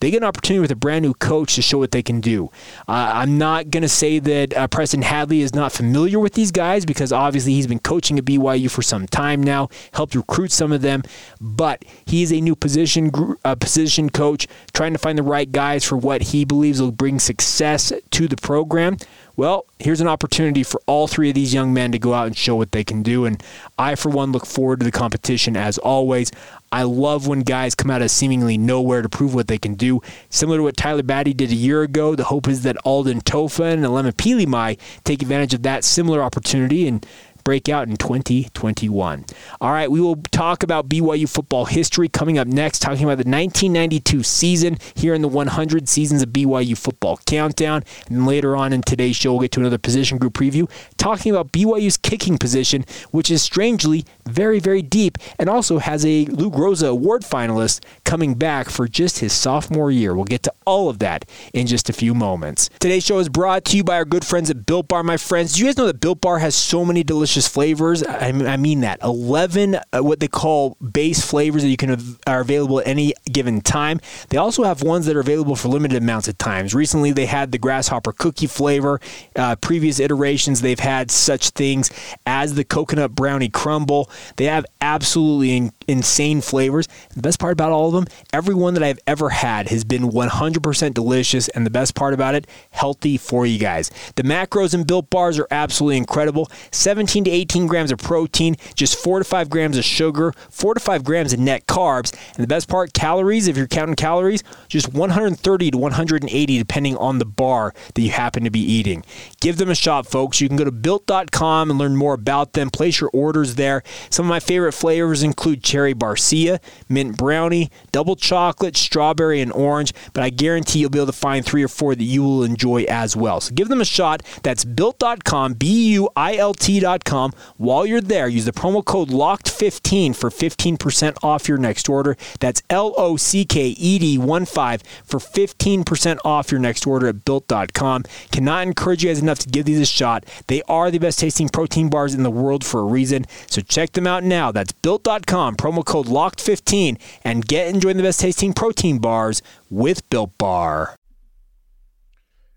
they 0.00 0.10
get 0.10 0.18
an 0.18 0.24
opportunity 0.24 0.60
with 0.60 0.70
a 0.70 0.76
brand 0.76 1.02
new 1.02 1.14
coach 1.14 1.54
to 1.56 1.62
show 1.62 1.78
what 1.78 1.90
they 1.90 2.02
can 2.02 2.20
do. 2.20 2.50
Uh, 2.86 3.12
I'm 3.14 3.38
not 3.38 3.70
going 3.70 3.82
to 3.82 3.88
say 3.88 4.18
that 4.18 4.56
uh, 4.56 4.68
Preston 4.68 5.02
Hadley 5.02 5.40
is 5.40 5.54
not 5.54 5.72
familiar 5.72 6.18
with 6.18 6.34
these 6.34 6.50
guys 6.52 6.84
because 6.84 7.12
obviously 7.12 7.52
he's 7.52 7.66
been 7.66 7.78
coaching 7.78 8.18
at 8.18 8.24
BYU 8.24 8.70
for 8.70 8.82
some 8.82 9.06
time 9.06 9.42
now, 9.42 9.68
helped 9.92 10.14
recruit 10.14 10.52
some 10.52 10.72
of 10.72 10.82
them, 10.82 11.02
but 11.40 11.84
he's 12.06 12.32
a 12.32 12.40
new 12.40 12.54
position 12.56 13.10
uh, 13.44 13.54
position 13.54 14.10
coach 14.10 14.46
trying 14.72 14.92
to 14.92 14.98
find 14.98 15.18
the 15.18 15.22
right 15.22 15.50
guys 15.50 15.84
for 15.84 15.96
what 15.96 16.22
he 16.22 16.44
believes 16.44 16.80
will 16.80 16.92
bring 16.92 17.18
success 17.18 17.92
to 18.10 18.28
the 18.28 18.36
program. 18.36 18.96
Well, 19.38 19.66
here's 19.78 20.00
an 20.00 20.08
opportunity 20.08 20.64
for 20.64 20.80
all 20.86 21.06
three 21.06 21.28
of 21.28 21.36
these 21.36 21.54
young 21.54 21.72
men 21.72 21.92
to 21.92 21.98
go 22.00 22.12
out 22.12 22.26
and 22.26 22.36
show 22.36 22.56
what 22.56 22.72
they 22.72 22.82
can 22.82 23.04
do. 23.04 23.24
And 23.24 23.40
I, 23.78 23.94
for 23.94 24.08
one, 24.08 24.32
look 24.32 24.44
forward 24.44 24.80
to 24.80 24.84
the 24.84 24.90
competition 24.90 25.56
as 25.56 25.78
always. 25.78 26.32
I 26.70 26.82
love 26.82 27.26
when 27.26 27.40
guys 27.40 27.74
come 27.74 27.90
out 27.90 28.02
of 28.02 28.10
seemingly 28.10 28.58
nowhere 28.58 29.00
to 29.00 29.08
prove 29.08 29.34
what 29.34 29.48
they 29.48 29.58
can 29.58 29.74
do. 29.74 30.02
Similar 30.28 30.58
to 30.58 30.62
what 30.64 30.76
Tyler 30.76 31.02
Batty 31.02 31.32
did 31.32 31.50
a 31.50 31.54
year 31.54 31.82
ago, 31.82 32.14
the 32.14 32.24
hope 32.24 32.46
is 32.46 32.62
that 32.62 32.76
Alden 32.84 33.22
Tofa 33.22 33.64
and 33.64 33.84
Alema 33.84 34.12
Pilimai 34.12 34.78
take 35.04 35.22
advantage 35.22 35.54
of 35.54 35.62
that 35.62 35.82
similar 35.82 36.22
opportunity 36.22 36.86
and 36.86 37.06
break 37.48 37.70
out 37.70 37.88
in 37.88 37.96
2021. 37.96 39.24
All 39.62 39.72
right, 39.72 39.90
we 39.90 40.02
will 40.02 40.16
talk 40.32 40.62
about 40.62 40.86
BYU 40.86 41.26
football 41.26 41.64
history 41.64 42.06
coming 42.06 42.36
up 42.36 42.46
next, 42.46 42.80
talking 42.80 43.04
about 43.04 43.16
the 43.16 43.30
1992 43.30 44.22
season 44.22 44.76
here 44.94 45.14
in 45.14 45.22
the 45.22 45.28
100 45.28 45.88
seasons 45.88 46.20
of 46.20 46.28
BYU 46.28 46.76
football 46.76 47.18
countdown. 47.24 47.84
And 48.10 48.26
later 48.26 48.54
on 48.54 48.74
in 48.74 48.82
today's 48.82 49.16
show, 49.16 49.32
we'll 49.32 49.40
get 49.40 49.52
to 49.52 49.60
another 49.60 49.78
position 49.78 50.18
group 50.18 50.34
preview, 50.34 50.70
talking 50.98 51.32
about 51.32 51.50
BYU's 51.50 51.96
kicking 51.96 52.36
position, 52.36 52.84
which 53.12 53.30
is 53.30 53.40
strangely 53.40 54.04
very, 54.26 54.60
very 54.60 54.82
deep 54.82 55.16
and 55.38 55.48
also 55.48 55.78
has 55.78 56.04
a 56.04 56.26
Lou 56.26 56.50
Groza 56.50 56.90
Award 56.90 57.22
finalist 57.22 57.82
coming 58.04 58.34
back 58.34 58.68
for 58.68 58.86
just 58.86 59.20
his 59.20 59.32
sophomore 59.32 59.90
year. 59.90 60.14
We'll 60.14 60.24
get 60.24 60.42
to 60.42 60.52
all 60.66 60.90
of 60.90 60.98
that 60.98 61.24
in 61.54 61.66
just 61.66 61.88
a 61.88 61.94
few 61.94 62.14
moments. 62.14 62.68
Today's 62.78 63.06
show 63.06 63.18
is 63.20 63.30
brought 63.30 63.64
to 63.66 63.76
you 63.78 63.84
by 63.84 63.96
our 63.96 64.04
good 64.04 64.26
friends 64.26 64.50
at 64.50 64.66
Built 64.66 64.88
Bar, 64.88 65.02
my 65.02 65.16
friends. 65.16 65.54
Do 65.54 65.60
you 65.60 65.66
guys 65.66 65.78
know 65.78 65.86
that 65.86 66.00
Built 66.00 66.20
Bar 66.20 66.40
has 66.40 66.54
so 66.54 66.84
many 66.84 67.02
delicious 67.02 67.37
flavors? 67.46 68.02
I 68.06 68.56
mean 68.56 68.80
that. 68.80 68.98
11 69.02 69.76
uh, 69.76 70.02
what 70.02 70.20
they 70.20 70.28
call 70.28 70.76
base 70.76 71.24
flavors 71.24 71.62
that 71.62 71.68
you 71.68 71.76
can 71.76 72.16
are 72.26 72.40
available 72.40 72.80
at 72.80 72.86
any 72.86 73.14
given 73.30 73.60
time. 73.60 74.00
They 74.30 74.38
also 74.38 74.64
have 74.64 74.82
ones 74.82 75.06
that 75.06 75.16
are 75.16 75.20
available 75.20 75.56
for 75.56 75.68
limited 75.68 76.02
amounts 76.02 76.28
of 76.28 76.38
times. 76.38 76.74
Recently, 76.74 77.12
they 77.12 77.26
had 77.26 77.52
the 77.52 77.58
grasshopper 77.58 78.12
cookie 78.12 78.46
flavor. 78.46 79.00
Uh, 79.36 79.56
previous 79.56 80.00
iterations, 80.00 80.60
they've 80.60 80.78
had 80.78 81.10
such 81.10 81.50
things 81.50 81.90
as 82.26 82.54
the 82.54 82.64
coconut 82.64 83.14
brownie 83.14 83.48
crumble. 83.48 84.10
They 84.36 84.46
have 84.46 84.64
absolutely 84.80 85.56
in, 85.56 85.72
insane 85.86 86.40
flavors. 86.40 86.88
The 87.14 87.22
best 87.22 87.38
part 87.38 87.52
about 87.52 87.72
all 87.72 87.88
of 87.88 87.92
them, 87.92 88.06
every 88.32 88.54
one 88.54 88.74
that 88.74 88.82
I've 88.82 89.00
ever 89.06 89.30
had 89.30 89.68
has 89.68 89.84
been 89.84 90.10
100% 90.10 90.94
delicious, 90.94 91.48
and 91.48 91.66
the 91.66 91.70
best 91.70 91.94
part 91.94 92.14
about 92.14 92.34
it, 92.34 92.46
healthy 92.70 93.16
for 93.16 93.46
you 93.46 93.58
guys. 93.58 93.90
The 94.16 94.22
macros 94.22 94.74
in 94.74 94.84
built 94.84 95.10
bars 95.10 95.38
are 95.38 95.48
absolutely 95.50 95.96
incredible 95.96 96.50
17 96.70 97.24
to 97.28 97.36
18 97.36 97.66
grams 97.66 97.92
of 97.92 97.98
protein, 97.98 98.56
just 98.74 98.96
4 98.98 99.20
to 99.20 99.24
5 99.24 99.50
grams 99.50 99.76
of 99.76 99.84
sugar, 99.84 100.32
4 100.50 100.74
to 100.74 100.80
5 100.80 101.04
grams 101.04 101.32
of 101.32 101.40
net 101.40 101.66
carbs, 101.66 102.12
and 102.34 102.42
the 102.42 102.48
best 102.48 102.68
part, 102.68 102.92
calories, 102.92 103.48
if 103.48 103.56
you're 103.56 103.66
counting 103.66 103.96
calories, 103.96 104.42
just 104.68 104.92
130 104.92 105.70
to 105.70 105.78
180 105.78 106.58
depending 106.58 106.96
on 106.96 107.18
the 107.18 107.24
bar 107.24 107.74
that 107.94 108.02
you 108.02 108.10
happen 108.10 108.44
to 108.44 108.50
be 108.50 108.60
eating. 108.60 109.04
Give 109.40 109.56
them 109.56 109.70
a 109.70 109.74
shot, 109.74 110.06
folks. 110.06 110.40
You 110.40 110.48
can 110.48 110.56
go 110.56 110.64
to 110.64 110.72
built.com 110.72 111.70
and 111.70 111.78
learn 111.78 111.96
more 111.96 112.14
about 112.14 112.52
them. 112.52 112.70
Place 112.70 113.00
your 113.00 113.10
orders 113.12 113.54
there. 113.54 113.82
Some 114.10 114.26
of 114.26 114.30
my 114.30 114.40
favorite 114.40 114.72
flavors 114.72 115.22
include 115.22 115.62
cherry 115.62 115.94
barcia, 115.94 116.60
mint 116.88 117.16
brownie, 117.16 117.70
double 117.92 118.16
chocolate, 118.16 118.76
strawberry, 118.76 119.40
and 119.40 119.52
orange, 119.52 119.92
but 120.12 120.22
I 120.22 120.30
guarantee 120.30 120.80
you'll 120.80 120.90
be 120.90 120.98
able 120.98 121.06
to 121.06 121.12
find 121.12 121.44
three 121.44 121.62
or 121.62 121.68
four 121.68 121.94
that 121.94 122.04
you 122.04 122.22
will 122.22 122.44
enjoy 122.44 122.84
as 122.84 123.16
well. 123.16 123.40
So 123.40 123.54
give 123.54 123.68
them 123.68 123.80
a 123.80 123.84
shot. 123.84 124.22
That's 124.42 124.64
built.com, 124.64 125.54
B 125.54 125.92
U 125.92 126.08
I 126.16 126.36
L 126.36 126.54
T.com. 126.54 127.17
While 127.56 127.86
you're 127.86 128.00
there, 128.00 128.28
use 128.28 128.44
the 128.44 128.52
promo 128.52 128.84
code 128.84 129.08
LOCKED15 129.08 130.14
for 130.14 130.30
15% 130.30 131.16
off 131.22 131.48
your 131.48 131.58
next 131.58 131.88
order. 131.88 132.16
That's 132.40 132.62
L 132.70 132.94
O 132.96 133.16
C 133.16 133.44
K 133.44 133.68
E 133.68 133.98
D 133.98 134.18
1 134.18 134.44
5 134.44 134.82
for 135.04 135.18
15% 135.18 136.18
off 136.24 136.50
your 136.50 136.60
next 136.60 136.86
order 136.86 137.08
at 137.08 137.24
built.com. 137.24 138.04
Cannot 138.30 138.66
encourage 138.66 139.02
you 139.02 139.10
guys 139.10 139.20
enough 139.20 139.38
to 139.40 139.48
give 139.48 139.66
these 139.66 139.80
a 139.80 139.86
shot. 139.86 140.24
They 140.46 140.62
are 140.68 140.90
the 140.90 140.98
best 140.98 141.18
tasting 141.18 141.48
protein 141.48 141.88
bars 141.88 142.14
in 142.14 142.22
the 142.22 142.30
world 142.30 142.64
for 142.64 142.80
a 142.80 142.84
reason. 142.84 143.26
So 143.46 143.60
check 143.60 143.92
them 143.92 144.06
out 144.06 144.24
now. 144.24 144.52
That's 144.52 144.72
built.com, 144.72 145.56
promo 145.56 145.84
code 145.84 146.06
LOCKED15, 146.06 146.98
and 147.24 147.46
get 147.46 147.68
enjoying 147.68 147.96
the 147.96 148.02
best 148.02 148.20
tasting 148.20 148.52
protein 148.52 148.98
bars 148.98 149.42
with 149.70 150.08
Built 150.10 150.36
Bar. 150.38 150.97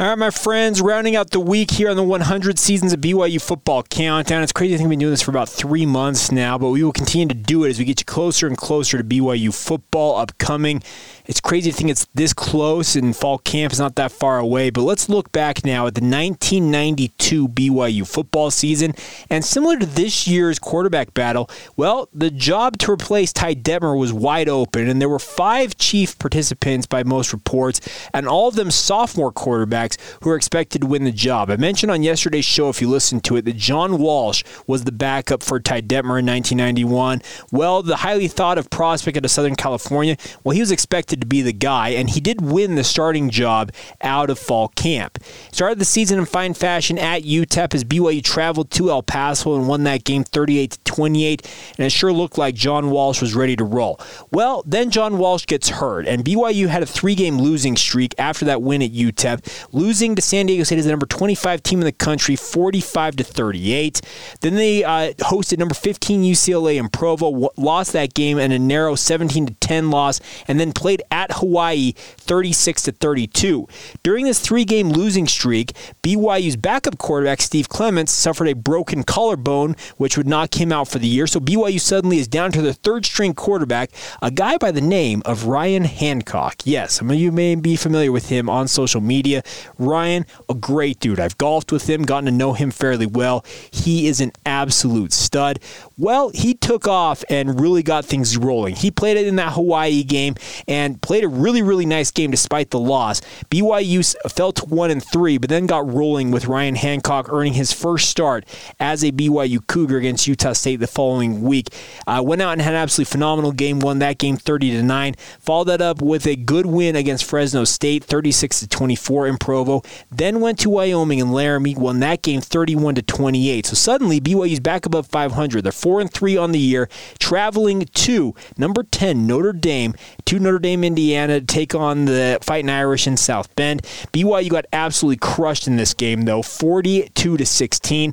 All 0.00 0.08
right, 0.08 0.18
my 0.18 0.30
friends, 0.30 0.82
rounding 0.82 1.14
out 1.14 1.30
the 1.30 1.38
week 1.38 1.70
here 1.70 1.88
on 1.88 1.94
the 1.94 2.02
100 2.02 2.58
seasons 2.58 2.92
of 2.92 3.00
BYU 3.00 3.40
football 3.40 3.84
countdown. 3.84 4.42
It's 4.42 4.50
crazy 4.50 4.72
to 4.72 4.78
think 4.78 4.88
we've 4.88 4.98
been 4.98 5.06
doing 5.06 5.12
this 5.12 5.22
for 5.22 5.30
about 5.30 5.48
three 5.48 5.86
months 5.86 6.32
now, 6.32 6.58
but 6.58 6.70
we 6.70 6.82
will 6.82 6.90
continue 6.90 7.28
to 7.28 7.34
do 7.34 7.62
it 7.62 7.70
as 7.70 7.78
we 7.78 7.84
get 7.84 8.00
you 8.00 8.04
closer 8.04 8.48
and 8.48 8.56
closer 8.56 8.98
to 8.98 9.04
BYU 9.04 9.54
football 9.54 10.16
upcoming. 10.16 10.82
It's 11.26 11.40
crazy 11.40 11.70
to 11.70 11.76
think 11.76 11.90
it's 11.90 12.08
this 12.12 12.32
close 12.32 12.96
and 12.96 13.14
fall 13.16 13.38
camp 13.38 13.72
is 13.72 13.78
not 13.78 13.94
that 13.94 14.10
far 14.10 14.40
away. 14.40 14.70
But 14.70 14.82
let's 14.82 15.08
look 15.08 15.30
back 15.30 15.64
now 15.64 15.86
at 15.86 15.94
the 15.94 16.00
1992 16.00 17.46
BYU 17.46 18.04
football 18.04 18.50
season. 18.50 18.94
And 19.30 19.44
similar 19.44 19.78
to 19.78 19.86
this 19.86 20.26
year's 20.26 20.58
quarterback 20.58 21.14
battle, 21.14 21.48
well, 21.76 22.08
the 22.12 22.32
job 22.32 22.78
to 22.78 22.90
replace 22.90 23.32
Ty 23.32 23.54
Detmer 23.54 23.96
was 23.96 24.12
wide 24.12 24.48
open. 24.48 24.88
And 24.88 25.00
there 25.00 25.08
were 25.08 25.20
five 25.20 25.78
chief 25.78 26.18
participants 26.18 26.86
by 26.88 27.04
most 27.04 27.32
reports, 27.32 27.80
and 28.12 28.26
all 28.26 28.48
of 28.48 28.56
them 28.56 28.72
sophomore 28.72 29.32
quarterbacks 29.32 29.83
who 30.22 30.30
are 30.30 30.36
expected 30.36 30.82
to 30.82 30.86
win 30.86 31.04
the 31.04 31.12
job. 31.12 31.50
I 31.50 31.56
mentioned 31.56 31.90
on 31.90 32.02
yesterday's 32.02 32.44
show, 32.44 32.68
if 32.68 32.80
you 32.80 32.88
listened 32.88 33.24
to 33.24 33.36
it, 33.36 33.44
that 33.44 33.56
John 33.56 33.98
Walsh 33.98 34.44
was 34.66 34.84
the 34.84 34.92
backup 34.92 35.42
for 35.42 35.60
Ty 35.60 35.82
Detmer 35.82 36.18
in 36.18 36.26
1991. 36.26 37.22
Well, 37.52 37.82
the 37.82 37.96
highly 37.96 38.28
thought 38.28 38.58
of 38.58 38.70
prospect 38.70 39.16
out 39.16 39.24
of 39.24 39.30
Southern 39.30 39.56
California, 39.56 40.16
well, 40.42 40.54
he 40.54 40.60
was 40.60 40.70
expected 40.70 41.20
to 41.20 41.26
be 41.26 41.42
the 41.42 41.52
guy, 41.52 41.90
and 41.90 42.10
he 42.10 42.20
did 42.20 42.40
win 42.40 42.74
the 42.74 42.84
starting 42.84 43.30
job 43.30 43.72
out 44.00 44.30
of 44.30 44.38
fall 44.38 44.68
camp. 44.68 45.18
Started 45.52 45.78
the 45.78 45.84
season 45.84 46.18
in 46.18 46.24
fine 46.24 46.54
fashion 46.54 46.98
at 46.98 47.22
UTEP 47.22 47.74
as 47.74 47.84
BYU 47.84 48.22
traveled 48.22 48.70
to 48.72 48.90
El 48.90 49.02
Paso 49.02 49.56
and 49.56 49.68
won 49.68 49.84
that 49.84 50.04
game 50.04 50.24
38 50.24 50.70
to 50.72 50.78
28, 50.84 51.50
and 51.78 51.86
it 51.86 51.90
sure 51.90 52.12
looked 52.12 52.38
like 52.38 52.54
John 52.54 52.90
Walsh 52.90 53.20
was 53.20 53.34
ready 53.34 53.56
to 53.56 53.64
roll. 53.64 54.00
Well, 54.30 54.62
then 54.66 54.90
John 54.90 55.18
Walsh 55.18 55.46
gets 55.46 55.68
hurt, 55.68 56.06
and 56.06 56.24
BYU 56.24 56.68
had 56.68 56.82
a 56.82 56.86
three-game 56.86 57.38
losing 57.38 57.76
streak 57.76 58.14
after 58.18 58.44
that 58.46 58.62
win 58.62 58.82
at 58.82 58.92
UTEP, 58.92 59.68
losing 59.74 60.14
to 60.14 60.22
San 60.22 60.46
Diego 60.46 60.64
State 60.64 60.78
as 60.78 60.84
the 60.84 60.90
number 60.90 61.06
25 61.06 61.62
team 61.62 61.80
in 61.80 61.84
the 61.84 61.92
country, 61.92 62.36
45 62.36 63.16
to 63.16 63.24
38. 63.24 64.00
Then 64.40 64.54
they 64.54 64.84
uh, 64.84 65.12
hosted 65.14 65.58
number 65.58 65.74
15 65.74 66.22
UCLA 66.22 66.76
in 66.76 66.88
Provo, 66.88 67.50
lost 67.56 67.92
that 67.92 68.14
game 68.14 68.38
in 68.38 68.52
a 68.52 68.58
narrow 68.58 68.94
17 68.94 69.46
to 69.46 69.54
10 69.54 69.90
loss, 69.90 70.20
and 70.46 70.58
then 70.60 70.72
played 70.72 71.02
at 71.10 71.32
Hawaii 71.32 71.92
36 71.96 72.82
to 72.82 72.92
32. 72.92 73.66
During 74.02 74.24
this 74.24 74.40
three-game 74.40 74.90
losing 74.90 75.26
streak, 75.26 75.72
BYU's 76.02 76.56
backup 76.56 76.98
quarterback 76.98 77.42
Steve 77.42 77.68
Clements 77.68 78.12
suffered 78.12 78.48
a 78.48 78.54
broken 78.54 79.02
collarbone, 79.02 79.76
which 79.96 80.16
would 80.16 80.28
knock 80.28 80.60
him 80.60 80.72
out 80.72 80.88
for 80.88 80.98
the 80.98 81.08
year. 81.08 81.26
So 81.26 81.40
BYU 81.40 81.80
suddenly 81.80 82.18
is 82.18 82.28
down 82.28 82.52
to 82.52 82.62
their 82.62 82.72
third-string 82.72 83.34
quarterback, 83.34 83.90
a 84.22 84.30
guy 84.30 84.56
by 84.56 84.70
the 84.70 84.80
name 84.80 85.22
of 85.24 85.46
Ryan 85.46 85.84
Hancock. 85.84 86.62
Yes, 86.64 86.94
some 86.94 87.10
of 87.10 87.16
you 87.16 87.32
may 87.32 87.54
be 87.54 87.76
familiar 87.76 88.12
with 88.12 88.28
him 88.28 88.48
on 88.48 88.68
social 88.68 89.00
media. 89.00 89.42
Ryan, 89.78 90.26
a 90.48 90.54
great 90.54 91.00
dude. 91.00 91.20
I've 91.20 91.38
golfed 91.38 91.72
with 91.72 91.88
him, 91.88 92.02
gotten 92.02 92.26
to 92.26 92.30
know 92.30 92.52
him 92.52 92.70
fairly 92.70 93.06
well. 93.06 93.44
He 93.70 94.06
is 94.06 94.20
an 94.20 94.32
absolute 94.44 95.12
stud. 95.12 95.60
Well, 95.96 96.30
he 96.30 96.54
took 96.54 96.88
off 96.88 97.24
and 97.30 97.60
really 97.60 97.82
got 97.82 98.04
things 98.04 98.36
rolling. 98.36 98.76
He 98.76 98.90
played 98.90 99.16
it 99.16 99.26
in 99.26 99.36
that 99.36 99.52
Hawaii 99.52 100.02
game 100.02 100.34
and 100.66 101.00
played 101.00 101.24
a 101.24 101.28
really, 101.28 101.62
really 101.62 101.86
nice 101.86 102.10
game 102.10 102.30
despite 102.30 102.70
the 102.70 102.78
loss. 102.78 103.20
BYU 103.50 104.14
fell 104.30 104.52
to 104.52 104.64
one 104.66 104.90
and 104.90 105.02
three, 105.02 105.38
but 105.38 105.48
then 105.50 105.66
got 105.66 105.90
rolling 105.90 106.30
with 106.30 106.46
Ryan 106.46 106.74
Hancock 106.74 107.32
earning 107.32 107.54
his 107.54 107.72
first 107.72 108.08
start 108.08 108.44
as 108.80 109.04
a 109.04 109.12
BYU 109.12 109.64
Cougar 109.66 109.98
against 109.98 110.26
Utah 110.26 110.52
State 110.52 110.80
the 110.80 110.86
following 110.86 111.42
week. 111.42 111.68
Uh, 112.06 112.22
went 112.24 112.42
out 112.42 112.52
and 112.52 112.62
had 112.62 112.74
an 112.74 112.80
absolutely 112.80 113.10
phenomenal 113.10 113.52
game. 113.52 113.78
Won 113.78 113.98
that 114.00 114.18
game 114.18 114.36
30 114.36 114.72
to 114.72 114.82
nine. 114.82 115.14
Followed 115.38 115.64
that 115.64 115.80
up 115.80 116.02
with 116.02 116.26
a 116.26 116.36
good 116.36 116.66
win 116.66 116.96
against 116.96 117.24
Fresno 117.24 117.64
State, 117.64 118.04
36 118.04 118.60
to 118.60 118.68
24 118.68 119.26
in 119.28 119.38
Provo. 119.54 119.82
Then 120.10 120.40
went 120.40 120.58
to 120.60 120.70
Wyoming 120.70 121.20
and 121.20 121.32
Laramie. 121.32 121.76
Won 121.76 122.00
that 122.00 122.22
game 122.22 122.40
31 122.40 122.96
to 122.96 123.02
28. 123.02 123.66
So 123.66 123.74
suddenly 123.74 124.20
BYU's 124.20 124.58
back 124.58 124.84
above 124.84 125.06
500. 125.06 125.62
They're 125.62 125.70
four 125.70 126.00
and 126.00 126.12
three 126.12 126.36
on 126.36 126.50
the 126.50 126.58
year, 126.58 126.88
traveling 127.20 127.84
to 127.84 128.34
number 128.58 128.82
10 128.82 129.28
Notre 129.28 129.52
Dame 129.52 129.94
to 130.24 130.40
Notre 130.40 130.58
Dame, 130.58 130.82
Indiana 130.82 131.38
to 131.38 131.46
take 131.46 131.72
on 131.72 132.06
the 132.06 132.38
Fighting 132.42 132.68
Irish 132.68 133.06
in 133.06 133.16
South 133.16 133.54
Bend. 133.54 133.82
BYU 134.12 134.50
got 134.50 134.66
absolutely 134.72 135.18
crushed 135.18 135.68
in 135.68 135.76
this 135.76 135.94
game 135.94 136.22
though, 136.22 136.42
42 136.42 137.36
to 137.36 137.46
16. 137.46 138.12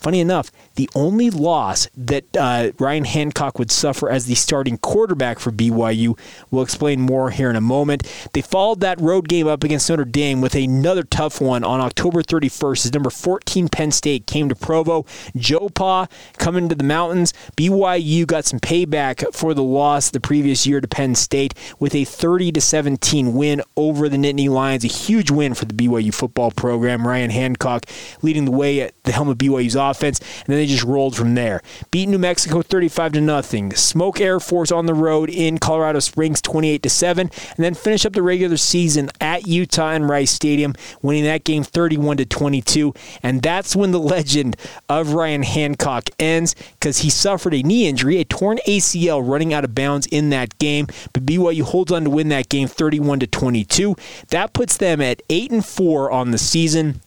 Funny 0.00 0.18
enough, 0.18 0.50
the 0.76 0.88
only 0.94 1.30
loss 1.30 1.88
that 1.96 2.24
uh, 2.36 2.72
Ryan 2.78 3.04
Hancock 3.04 3.58
would 3.58 3.70
suffer 3.70 4.08
as 4.08 4.26
the 4.26 4.34
starting 4.34 4.78
quarterback 4.78 5.38
for 5.38 5.50
BYU. 5.50 6.18
We'll 6.50 6.62
explain 6.62 7.00
more 7.00 7.30
here 7.30 7.50
in 7.50 7.56
a 7.56 7.60
moment. 7.60 8.02
They 8.32 8.42
followed 8.42 8.80
that 8.80 9.00
road 9.00 9.28
game 9.28 9.46
up 9.46 9.64
against 9.64 9.88
Notre 9.90 10.04
Dame 10.04 10.40
with 10.40 10.54
another 10.54 11.02
tough 11.02 11.40
one 11.40 11.64
on 11.64 11.80
October 11.80 12.22
31st 12.22 12.86
as 12.86 12.92
number 12.92 13.10
14 13.10 13.68
Penn 13.68 13.90
State 13.90 14.26
came 14.26 14.48
to 14.48 14.54
Provo. 14.54 15.04
Joe 15.36 15.68
Pa 15.68 16.06
coming 16.38 16.68
to 16.68 16.74
the 16.74 16.84
mountains. 16.84 17.32
BYU 17.56 18.26
got 18.26 18.44
some 18.44 18.60
payback 18.60 19.34
for 19.34 19.54
the 19.54 19.62
loss 19.62 20.10
the 20.10 20.20
previous 20.20 20.66
year 20.66 20.80
to 20.80 20.88
Penn 20.88 21.14
State 21.14 21.54
with 21.78 21.94
a 21.94 22.04
30 22.04 22.52
to 22.52 22.60
17 22.60 23.34
win 23.34 23.62
over 23.76 24.08
the 24.08 24.16
Nittany 24.16 24.48
Lions. 24.48 24.84
A 24.84 24.88
huge 24.88 25.30
win 25.30 25.54
for 25.54 25.64
the 25.64 25.74
BYU 25.74 26.14
football 26.14 26.50
program. 26.50 27.06
Ryan 27.06 27.30
Hancock 27.30 27.86
leading 28.22 28.44
the 28.44 28.50
way 28.50 28.80
at 28.80 28.94
the 29.04 29.12
helm 29.12 29.28
of 29.28 29.38
BYU's 29.38 29.74
offense, 29.74 30.20
and 30.20 30.46
then 30.46 30.59
they 30.60 30.66
just 30.66 30.84
rolled 30.84 31.16
from 31.16 31.34
there. 31.34 31.62
Beat 31.90 32.08
New 32.08 32.18
Mexico 32.18 32.60
35 32.60 33.12
to 33.12 33.20
nothing. 33.20 33.72
Smoke 33.74 34.20
Air 34.20 34.38
Force 34.38 34.70
on 34.70 34.84
the 34.84 34.94
road 34.94 35.30
in 35.30 35.58
Colorado 35.58 36.00
Springs 36.00 36.42
28 36.42 36.82
to 36.82 36.90
7, 36.90 37.30
and 37.56 37.64
then 37.64 37.74
finish 37.74 38.04
up 38.04 38.12
the 38.12 38.22
regular 38.22 38.58
season 38.58 39.10
at 39.20 39.46
Utah 39.46 39.92
and 39.92 40.08
Rice 40.08 40.30
Stadium, 40.30 40.74
winning 41.00 41.24
that 41.24 41.44
game 41.44 41.62
31 41.62 42.18
to 42.18 42.26
22. 42.26 42.92
And 43.22 43.40
that's 43.40 43.74
when 43.74 43.90
the 43.90 43.98
legend 43.98 44.56
of 44.88 45.14
Ryan 45.14 45.42
Hancock 45.42 46.10
ends 46.18 46.54
because 46.78 46.98
he 46.98 47.08
suffered 47.08 47.54
a 47.54 47.62
knee 47.62 47.88
injury, 47.88 48.18
a 48.18 48.24
torn 48.24 48.58
ACL 48.66 49.26
running 49.26 49.54
out 49.54 49.64
of 49.64 49.74
bounds 49.74 50.06
in 50.08 50.28
that 50.30 50.58
game. 50.58 50.86
But 51.14 51.24
BYU 51.24 51.62
holds 51.62 51.90
on 51.90 52.04
to 52.04 52.10
win 52.10 52.28
that 52.28 52.50
game 52.50 52.68
31 52.68 53.20
to 53.20 53.26
22. 53.26 53.96
That 54.28 54.52
puts 54.52 54.76
them 54.76 55.00
at 55.00 55.22
8 55.30 55.50
and 55.52 55.64
4 55.64 56.10
on 56.10 56.32
the 56.32 56.38
season. 56.38 57.00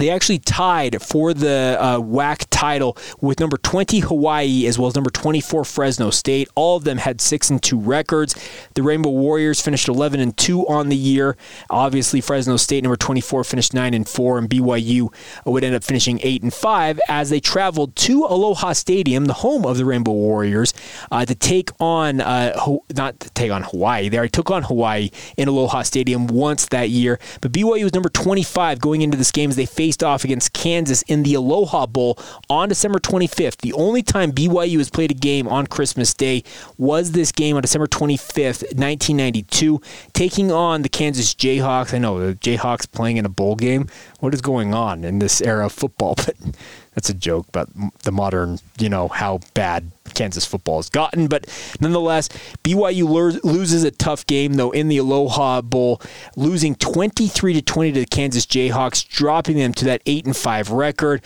They 0.00 0.08
actually 0.08 0.38
tied 0.38 1.02
for 1.02 1.34
the 1.34 1.76
uh, 1.78 1.98
WAC 1.98 2.46
title 2.48 2.96
with 3.20 3.38
number 3.38 3.58
20 3.58 3.98
Hawaii 4.00 4.66
as 4.66 4.78
well 4.78 4.88
as 4.88 4.94
number 4.94 5.10
24 5.10 5.62
Fresno 5.66 6.08
State. 6.08 6.48
All 6.54 6.78
of 6.78 6.84
them 6.84 6.96
had 6.96 7.20
six 7.20 7.50
and 7.50 7.62
two 7.62 7.78
records. 7.78 8.34
The 8.72 8.82
Rainbow 8.82 9.10
Warriors 9.10 9.60
finished 9.60 9.88
11 9.88 10.18
and 10.18 10.34
two 10.38 10.66
on 10.68 10.88
the 10.88 10.96
year. 10.96 11.36
Obviously, 11.68 12.22
Fresno 12.22 12.56
State 12.56 12.82
number 12.82 12.96
24 12.96 13.44
finished 13.44 13.74
nine 13.74 13.92
and 13.92 14.08
four, 14.08 14.38
and 14.38 14.48
BYU 14.48 15.12
would 15.44 15.64
end 15.64 15.74
up 15.74 15.84
finishing 15.84 16.18
eight 16.22 16.42
and 16.42 16.54
five 16.54 16.98
as 17.06 17.28
they 17.28 17.38
traveled 17.38 17.94
to 17.96 18.24
Aloha 18.24 18.72
Stadium, 18.72 19.26
the 19.26 19.34
home 19.34 19.66
of 19.66 19.76
the 19.76 19.84
Rainbow 19.84 20.12
Warriors, 20.12 20.72
uh, 21.10 21.26
to 21.26 21.34
take 21.34 21.72
on 21.78 22.22
uh, 22.22 22.58
Ho- 22.58 22.86
not 22.96 23.20
to 23.20 23.28
take 23.30 23.52
on 23.52 23.64
Hawaii. 23.64 24.08
They 24.08 24.16
already 24.16 24.30
took 24.30 24.50
on 24.50 24.62
Hawaii 24.62 25.10
in 25.36 25.46
Aloha 25.46 25.82
Stadium 25.82 26.26
once 26.26 26.64
that 26.68 26.88
year, 26.88 27.18
but 27.42 27.52
BYU 27.52 27.82
was 27.82 27.92
number 27.92 28.08
25 28.08 28.80
going 28.80 29.02
into 29.02 29.18
this 29.18 29.30
game 29.30 29.50
as 29.50 29.56
they 29.56 29.66
faced 29.66 29.89
faced 29.90 30.04
off 30.04 30.22
against 30.22 30.52
Kansas 30.52 31.02
in 31.02 31.24
the 31.24 31.34
Aloha 31.34 31.84
Bowl 31.84 32.16
on 32.48 32.68
December 32.68 33.00
25th. 33.00 33.56
The 33.56 33.72
only 33.72 34.04
time 34.04 34.30
BYU 34.30 34.78
has 34.78 34.88
played 34.88 35.10
a 35.10 35.14
game 35.14 35.48
on 35.48 35.66
Christmas 35.66 36.14
Day 36.14 36.44
was 36.78 37.10
this 37.10 37.32
game 37.32 37.56
on 37.56 37.62
December 37.62 37.88
25th, 37.88 38.62
1992, 38.78 39.80
taking 40.12 40.52
on 40.52 40.82
the 40.82 40.88
Kansas 40.88 41.34
Jayhawks. 41.34 41.92
I 41.92 41.98
know 41.98 42.24
the 42.24 42.34
Jayhawks 42.36 42.88
playing 42.88 43.16
in 43.16 43.26
a 43.26 43.28
bowl 43.28 43.56
game. 43.56 43.88
What 44.20 44.32
is 44.32 44.40
going 44.40 44.72
on 44.74 45.02
in 45.02 45.18
this 45.18 45.42
era 45.42 45.66
of 45.66 45.72
football? 45.72 46.14
But 46.30 46.36
that's 46.94 47.08
a 47.08 47.14
joke 47.14 47.48
about 47.48 47.70
the 48.02 48.12
modern, 48.12 48.58
you 48.78 48.88
know, 48.88 49.08
how 49.08 49.40
bad 49.54 49.90
Kansas 50.20 50.44
football 50.44 50.76
has 50.76 50.90
gotten. 50.90 51.28
But 51.28 51.46
nonetheless, 51.80 52.28
BYU 52.62 53.42
loses 53.42 53.84
a 53.84 53.90
tough 53.90 54.26
game 54.26 54.52
though 54.52 54.70
in 54.70 54.88
the 54.88 54.98
Aloha 54.98 55.62
Bowl, 55.62 56.02
losing 56.36 56.74
23 56.74 57.54
to 57.54 57.62
20 57.62 57.92
to 57.92 58.00
the 58.00 58.06
Kansas 58.06 58.44
Jayhawks, 58.44 59.08
dropping 59.08 59.56
them 59.56 59.72
to 59.72 59.86
that 59.86 60.02
eight 60.04 60.26
and 60.26 60.36
five 60.36 60.70
record. 60.70 61.22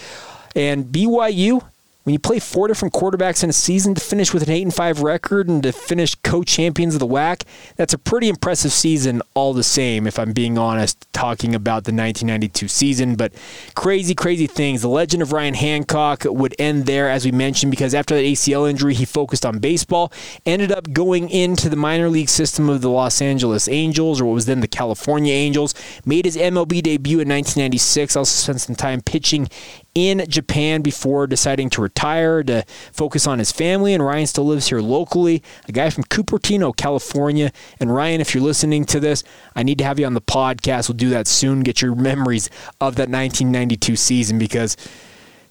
And 0.54 0.84
BYU 0.84 1.64
when 2.04 2.12
you 2.12 2.18
play 2.18 2.38
four 2.38 2.68
different 2.68 2.92
quarterbacks 2.92 3.42
in 3.42 3.50
a 3.50 3.52
season 3.52 3.94
to 3.94 4.00
finish 4.00 4.32
with 4.32 4.42
an 4.42 4.50
eight 4.50 4.62
and 4.62 4.74
five 4.74 5.00
record 5.00 5.48
and 5.48 5.62
to 5.62 5.72
finish 5.72 6.14
co-champions 6.16 6.94
of 6.94 7.00
the 7.00 7.06
WAC, 7.06 7.42
that's 7.76 7.94
a 7.94 7.98
pretty 7.98 8.28
impressive 8.28 8.72
season 8.72 9.22
all 9.32 9.54
the 9.54 9.62
same. 9.62 10.06
If 10.06 10.18
I'm 10.18 10.32
being 10.32 10.58
honest, 10.58 11.06
talking 11.14 11.54
about 11.54 11.84
the 11.84 11.92
1992 11.92 12.68
season, 12.68 13.14
but 13.16 13.32
crazy, 13.74 14.14
crazy 14.14 14.46
things. 14.46 14.82
The 14.82 14.88
legend 14.88 15.22
of 15.22 15.32
Ryan 15.32 15.54
Hancock 15.54 16.24
would 16.26 16.54
end 16.58 16.84
there, 16.84 17.08
as 17.08 17.24
we 17.24 17.32
mentioned, 17.32 17.70
because 17.70 17.94
after 17.94 18.14
that 18.14 18.20
ACL 18.20 18.68
injury, 18.68 18.92
he 18.92 19.06
focused 19.06 19.46
on 19.46 19.58
baseball. 19.58 20.12
Ended 20.44 20.72
up 20.72 20.92
going 20.92 21.30
into 21.30 21.70
the 21.70 21.76
minor 21.76 22.10
league 22.10 22.28
system 22.28 22.68
of 22.68 22.82
the 22.82 22.90
Los 22.90 23.22
Angeles 23.22 23.66
Angels, 23.66 24.20
or 24.20 24.26
what 24.26 24.34
was 24.34 24.44
then 24.44 24.60
the 24.60 24.68
California 24.68 25.32
Angels. 25.32 25.74
Made 26.04 26.26
his 26.26 26.36
MLB 26.36 26.82
debut 26.82 27.20
in 27.20 27.28
1996. 27.28 28.14
Also 28.14 28.30
spent 28.30 28.60
some 28.60 28.76
time 28.76 29.00
pitching 29.00 29.48
in 29.94 30.24
Japan 30.28 30.82
before 30.82 31.26
deciding 31.26 31.70
to 31.70 31.82
retire 31.82 32.42
to 32.42 32.64
focus 32.92 33.26
on 33.26 33.38
his 33.38 33.52
family. 33.52 33.94
And 33.94 34.04
Ryan 34.04 34.26
still 34.26 34.46
lives 34.46 34.68
here 34.68 34.80
locally, 34.80 35.42
a 35.68 35.72
guy 35.72 35.90
from 35.90 36.04
Cupertino, 36.04 36.76
California. 36.76 37.52
And 37.78 37.94
Ryan, 37.94 38.20
if 38.20 38.34
you're 38.34 38.42
listening 38.42 38.84
to 38.86 39.00
this, 39.00 39.22
I 39.54 39.62
need 39.62 39.78
to 39.78 39.84
have 39.84 39.98
you 39.98 40.06
on 40.06 40.14
the 40.14 40.20
podcast. 40.20 40.88
We'll 40.88 40.96
do 40.96 41.10
that 41.10 41.26
soon. 41.26 41.60
Get 41.60 41.80
your 41.80 41.94
memories 41.94 42.48
of 42.80 42.96
that 42.96 43.08
1992 43.08 43.96
season 43.96 44.38
because 44.38 44.76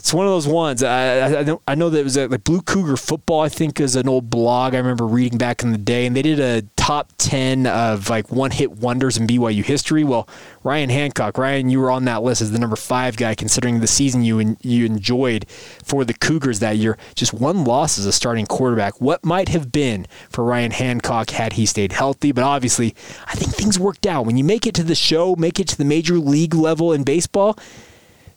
it's 0.03 0.13
one 0.13 0.25
of 0.25 0.33
those 0.33 0.47
ones. 0.49 0.83
I, 0.83 1.43
I, 1.43 1.57
I 1.65 1.75
know 1.75 1.89
that 1.89 1.97
it 1.97 2.03
was 2.03 2.17
a, 2.17 2.27
like 2.27 2.43
Blue 2.43 2.61
Cougar 2.61 2.97
Football. 2.97 3.39
I 3.39 3.47
think 3.47 3.79
is 3.79 3.95
an 3.95 4.09
old 4.09 4.29
blog 4.29 4.75
I 4.75 4.79
remember 4.79 5.07
reading 5.07 5.37
back 5.37 5.63
in 5.63 5.71
the 5.71 5.77
day, 5.77 6.05
and 6.05 6.13
they 6.13 6.21
did 6.21 6.41
a 6.41 6.63
top 6.75 7.13
ten 7.17 7.65
of 7.65 8.09
like 8.09 8.29
one 8.29 8.51
hit 8.51 8.73
wonders 8.73 9.15
in 9.15 9.25
BYU 9.25 9.63
history. 9.63 10.03
Well, 10.03 10.27
Ryan 10.61 10.89
Hancock, 10.89 11.37
Ryan, 11.37 11.69
you 11.69 11.79
were 11.79 11.89
on 11.89 12.03
that 12.03 12.21
list 12.21 12.41
as 12.41 12.51
the 12.51 12.59
number 12.59 12.75
five 12.75 13.15
guy, 13.15 13.33
considering 13.33 13.79
the 13.79 13.87
season 13.87 14.25
you 14.25 14.39
in, 14.39 14.57
you 14.59 14.85
enjoyed 14.85 15.47
for 15.49 16.03
the 16.03 16.13
Cougars 16.13 16.59
that 16.59 16.75
year. 16.75 16.97
Just 17.15 17.33
one 17.33 17.63
loss 17.63 17.97
as 17.97 18.05
a 18.05 18.11
starting 18.11 18.45
quarterback. 18.45 18.99
What 18.99 19.23
might 19.23 19.47
have 19.47 19.71
been 19.71 20.05
for 20.29 20.43
Ryan 20.43 20.71
Hancock 20.71 21.29
had 21.29 21.53
he 21.53 21.65
stayed 21.65 21.93
healthy? 21.93 22.33
But 22.33 22.43
obviously, 22.43 22.93
I 23.25 23.35
think 23.35 23.55
things 23.55 23.79
worked 23.79 24.05
out. 24.05 24.25
When 24.25 24.35
you 24.35 24.43
make 24.43 24.67
it 24.67 24.75
to 24.75 24.83
the 24.83 24.95
show, 24.95 25.37
make 25.37 25.61
it 25.61 25.69
to 25.69 25.77
the 25.77 25.85
major 25.85 26.15
league 26.15 26.53
level 26.53 26.91
in 26.91 27.03
baseball 27.03 27.57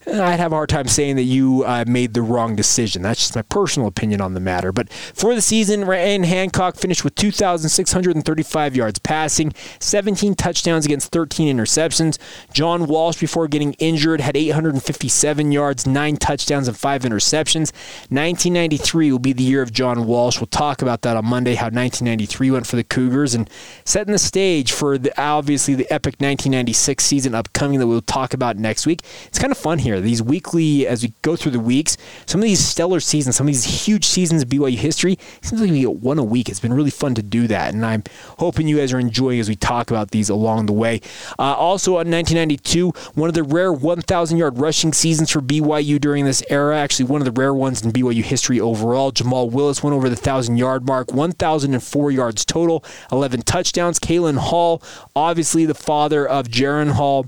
I'd 0.09 0.39
have 0.39 0.53
a 0.53 0.55
hard 0.55 0.69
time 0.69 0.87
saying 0.87 1.17
that 1.17 1.25
you 1.25 1.65
uh, 1.65 1.85
made 1.87 2.15
the 2.15 2.23
wrong 2.23 2.55
decision. 2.55 3.03
That's 3.03 3.19
just 3.19 3.35
my 3.35 3.43
personal 3.43 3.89
opinion 3.89 4.21
on 4.21 4.35
the 4.35 4.41
matter. 4.41 4.71
But 4.71 4.93
for 4.93 5.35
the 5.35 5.43
season, 5.43 5.85
Ryan 5.85 6.23
Hancock 6.23 6.77
finished 6.77 7.03
with 7.03 7.17
2,635 7.17 8.77
yards 8.77 9.01
passing, 9.01 9.53
17 9.81 10.37
touchdowns 10.37 10.87
against 10.87 11.11
13 11.11 11.55
interceptions. 11.55 12.19
John 12.53 12.87
Walsh, 12.87 13.19
before 13.19 13.49
getting 13.49 13.73
injured, 13.75 14.21
had 14.21 14.37
857 14.37 15.51
yards, 15.51 15.87
9 15.87 16.17
touchdowns, 16.19 16.69
and 16.69 16.77
5 16.77 17.03
interceptions. 17.03 17.73
1993 18.09 19.11
will 19.11 19.19
be 19.19 19.33
the 19.33 19.43
year 19.43 19.61
of 19.61 19.73
John 19.73 20.07
Walsh. 20.07 20.39
We'll 20.39 20.47
talk 20.47 20.83
about 20.83 21.03
that 21.03 21.17
on 21.17 21.25
Monday, 21.25 21.57
how 21.57 21.67
1993 21.67 22.53
went 22.53 22.67
for 22.69 22.77
the 22.77 22.85
Cougars, 22.85 23.35
and 23.35 23.51
setting 23.85 24.13
the 24.13 24.19
stage 24.21 24.71
for 24.71 24.99
the 24.99 25.13
obviously 25.21 25.75
the 25.75 25.91
epic 25.93 26.15
1996 26.19 27.05
season 27.05 27.35
upcoming 27.35 27.81
that 27.81 27.89
we'll 27.89 28.01
talk 28.01 28.33
about 28.33 28.57
next 28.57 28.87
week. 28.87 29.01
It's 29.27 29.41
kind 29.41 29.51
of 29.51 29.59
fun 29.59 29.81
here. 29.81 29.96
These 30.01 30.23
weekly, 30.23 30.87
as 30.87 31.03
we 31.03 31.13
go 31.23 31.37
through 31.37 31.53
the 31.53 31.61
weeks, 31.61 31.97
some 32.27 32.41
of 32.41 32.45
these 32.45 32.61
stellar 32.61 33.01
seasons, 33.01 33.37
some 33.37 33.47
of 33.47 33.53
these 33.53 33.87
huge 33.87 34.05
seasons 34.05 34.43
of 34.43 34.49
BYU 34.49 34.77
history, 34.77 35.19
seems 35.43 35.61
like 35.61 35.71
we 35.71 35.81
get 35.81 35.97
one 35.97 36.19
a 36.19 36.25
week. 36.25 36.49
It's 36.49 36.61
been 36.61 36.73
really 36.73 36.91
fun 36.91 37.15
to 37.15 37.23
do 37.23 37.47
that, 37.49 37.75
and 37.75 37.85
I'm 37.85 38.05
hoping 38.39 38.69
you 38.69 38.79
guys 38.79 38.93
are 38.93 38.99
enjoying 38.99 39.41
as 39.41 39.49
we 39.49 39.57
talk 39.57 39.91
about 39.91 40.11
these 40.11 40.29
along 40.29 40.67
the 40.67 40.73
way. 40.73 41.01
Uh, 41.39 41.55
also, 41.55 41.93
in 41.93 42.11
1992, 42.11 42.91
one 43.15 43.29
of 43.29 43.35
the 43.35 43.43
rare 43.43 43.73
1,000 43.73 44.39
yard 44.39 44.59
rushing 44.59 44.93
seasons 44.93 45.31
for 45.31 45.41
BYU 45.41 46.01
during 46.01 46.25
this 46.25 46.43
era, 46.49 46.77
actually 46.77 47.07
one 47.07 47.21
of 47.21 47.25
the 47.25 47.41
rare 47.41 47.55
ones 47.55 47.83
in 47.83 47.93
BYU 47.93 48.23
history 48.23 48.61
overall. 48.61 49.11
Jamal 49.11 49.51
Willis 49.51 49.83
went 49.83 49.95
over 49.95 50.09
the 50.09 50.17
1,000 50.17 50.57
yard 50.57 50.87
mark, 50.87 51.13
1,004 51.13 52.11
yards 52.11 52.45
total, 52.45 52.85
11 53.13 53.43
touchdowns. 53.43 53.99
Kalen 53.99 54.39
Hall, 54.39 54.83
obviously 55.15 55.67
the 55.67 55.75
father 55.75 56.27
of 56.27 56.49
Jaren 56.49 56.93
Hall 56.93 57.27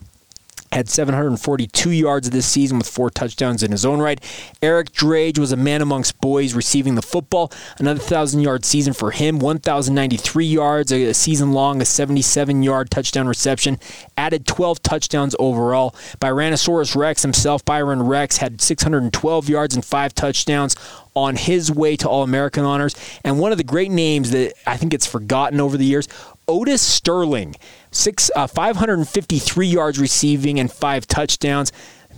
had 0.72 0.88
742 0.88 1.90
yards 1.90 2.31
this 2.31 2.46
season 2.46 2.78
with 2.78 2.88
four 2.88 3.11
touchdowns 3.11 3.62
in 3.62 3.70
his 3.70 3.85
own 3.85 4.00
right. 4.00 4.22
Eric 4.62 4.92
Drage 4.92 5.38
was 5.38 5.52
a 5.52 5.57
man 5.57 5.83
amongst 5.83 6.20
boys 6.20 6.54
receiving 6.54 6.94
the 6.94 7.02
football. 7.02 7.52
Another 7.78 8.00
1,000 8.00 8.40
yard 8.40 8.64
season 8.64 8.92
for 8.92 9.11
him, 9.11 9.38
1,093 9.38 10.46
yards, 10.46 10.92
a 10.92 11.12
season 11.14 11.52
long, 11.52 11.81
a 11.81 11.85
77 11.85 12.62
yard 12.62 12.90
touchdown 12.90 13.28
reception. 13.28 13.78
Added 14.16 14.46
12 14.46 14.83
touchdowns 14.83 15.35
overall. 15.38 15.94
Byronosaurus 16.20 16.96
Rex 16.96 17.22
himself, 17.22 17.64
Byron 17.64 18.02
Rex, 18.02 18.38
had 18.38 18.61
612 18.61 19.48
yards 19.48 19.74
and 19.74 19.85
five 19.85 20.14
touchdowns 20.14 20.76
on 21.14 21.37
his 21.37 21.70
way 21.70 21.96
to 21.96 22.09
All 22.09 22.22
American 22.22 22.64
honors. 22.64 22.94
And 23.24 23.38
one 23.38 23.52
of 23.52 23.59
the 23.59 23.64
great 23.64 23.90
names 23.90 24.31
that 24.31 24.54
I 24.66 24.76
think 24.76 24.94
it's 24.94 25.07
forgotten 25.07 25.61
over 25.61 25.76
the 25.76 25.85
years, 25.85 26.09
Otis 26.46 26.81
Sterling 26.81 27.57
six 27.90 28.31
uh, 28.37 28.46
553 28.46 29.66
yards 29.66 29.98
receiving 29.98 30.59
and 30.61 30.72
five 30.72 31.07
touchdowns. 31.07 31.72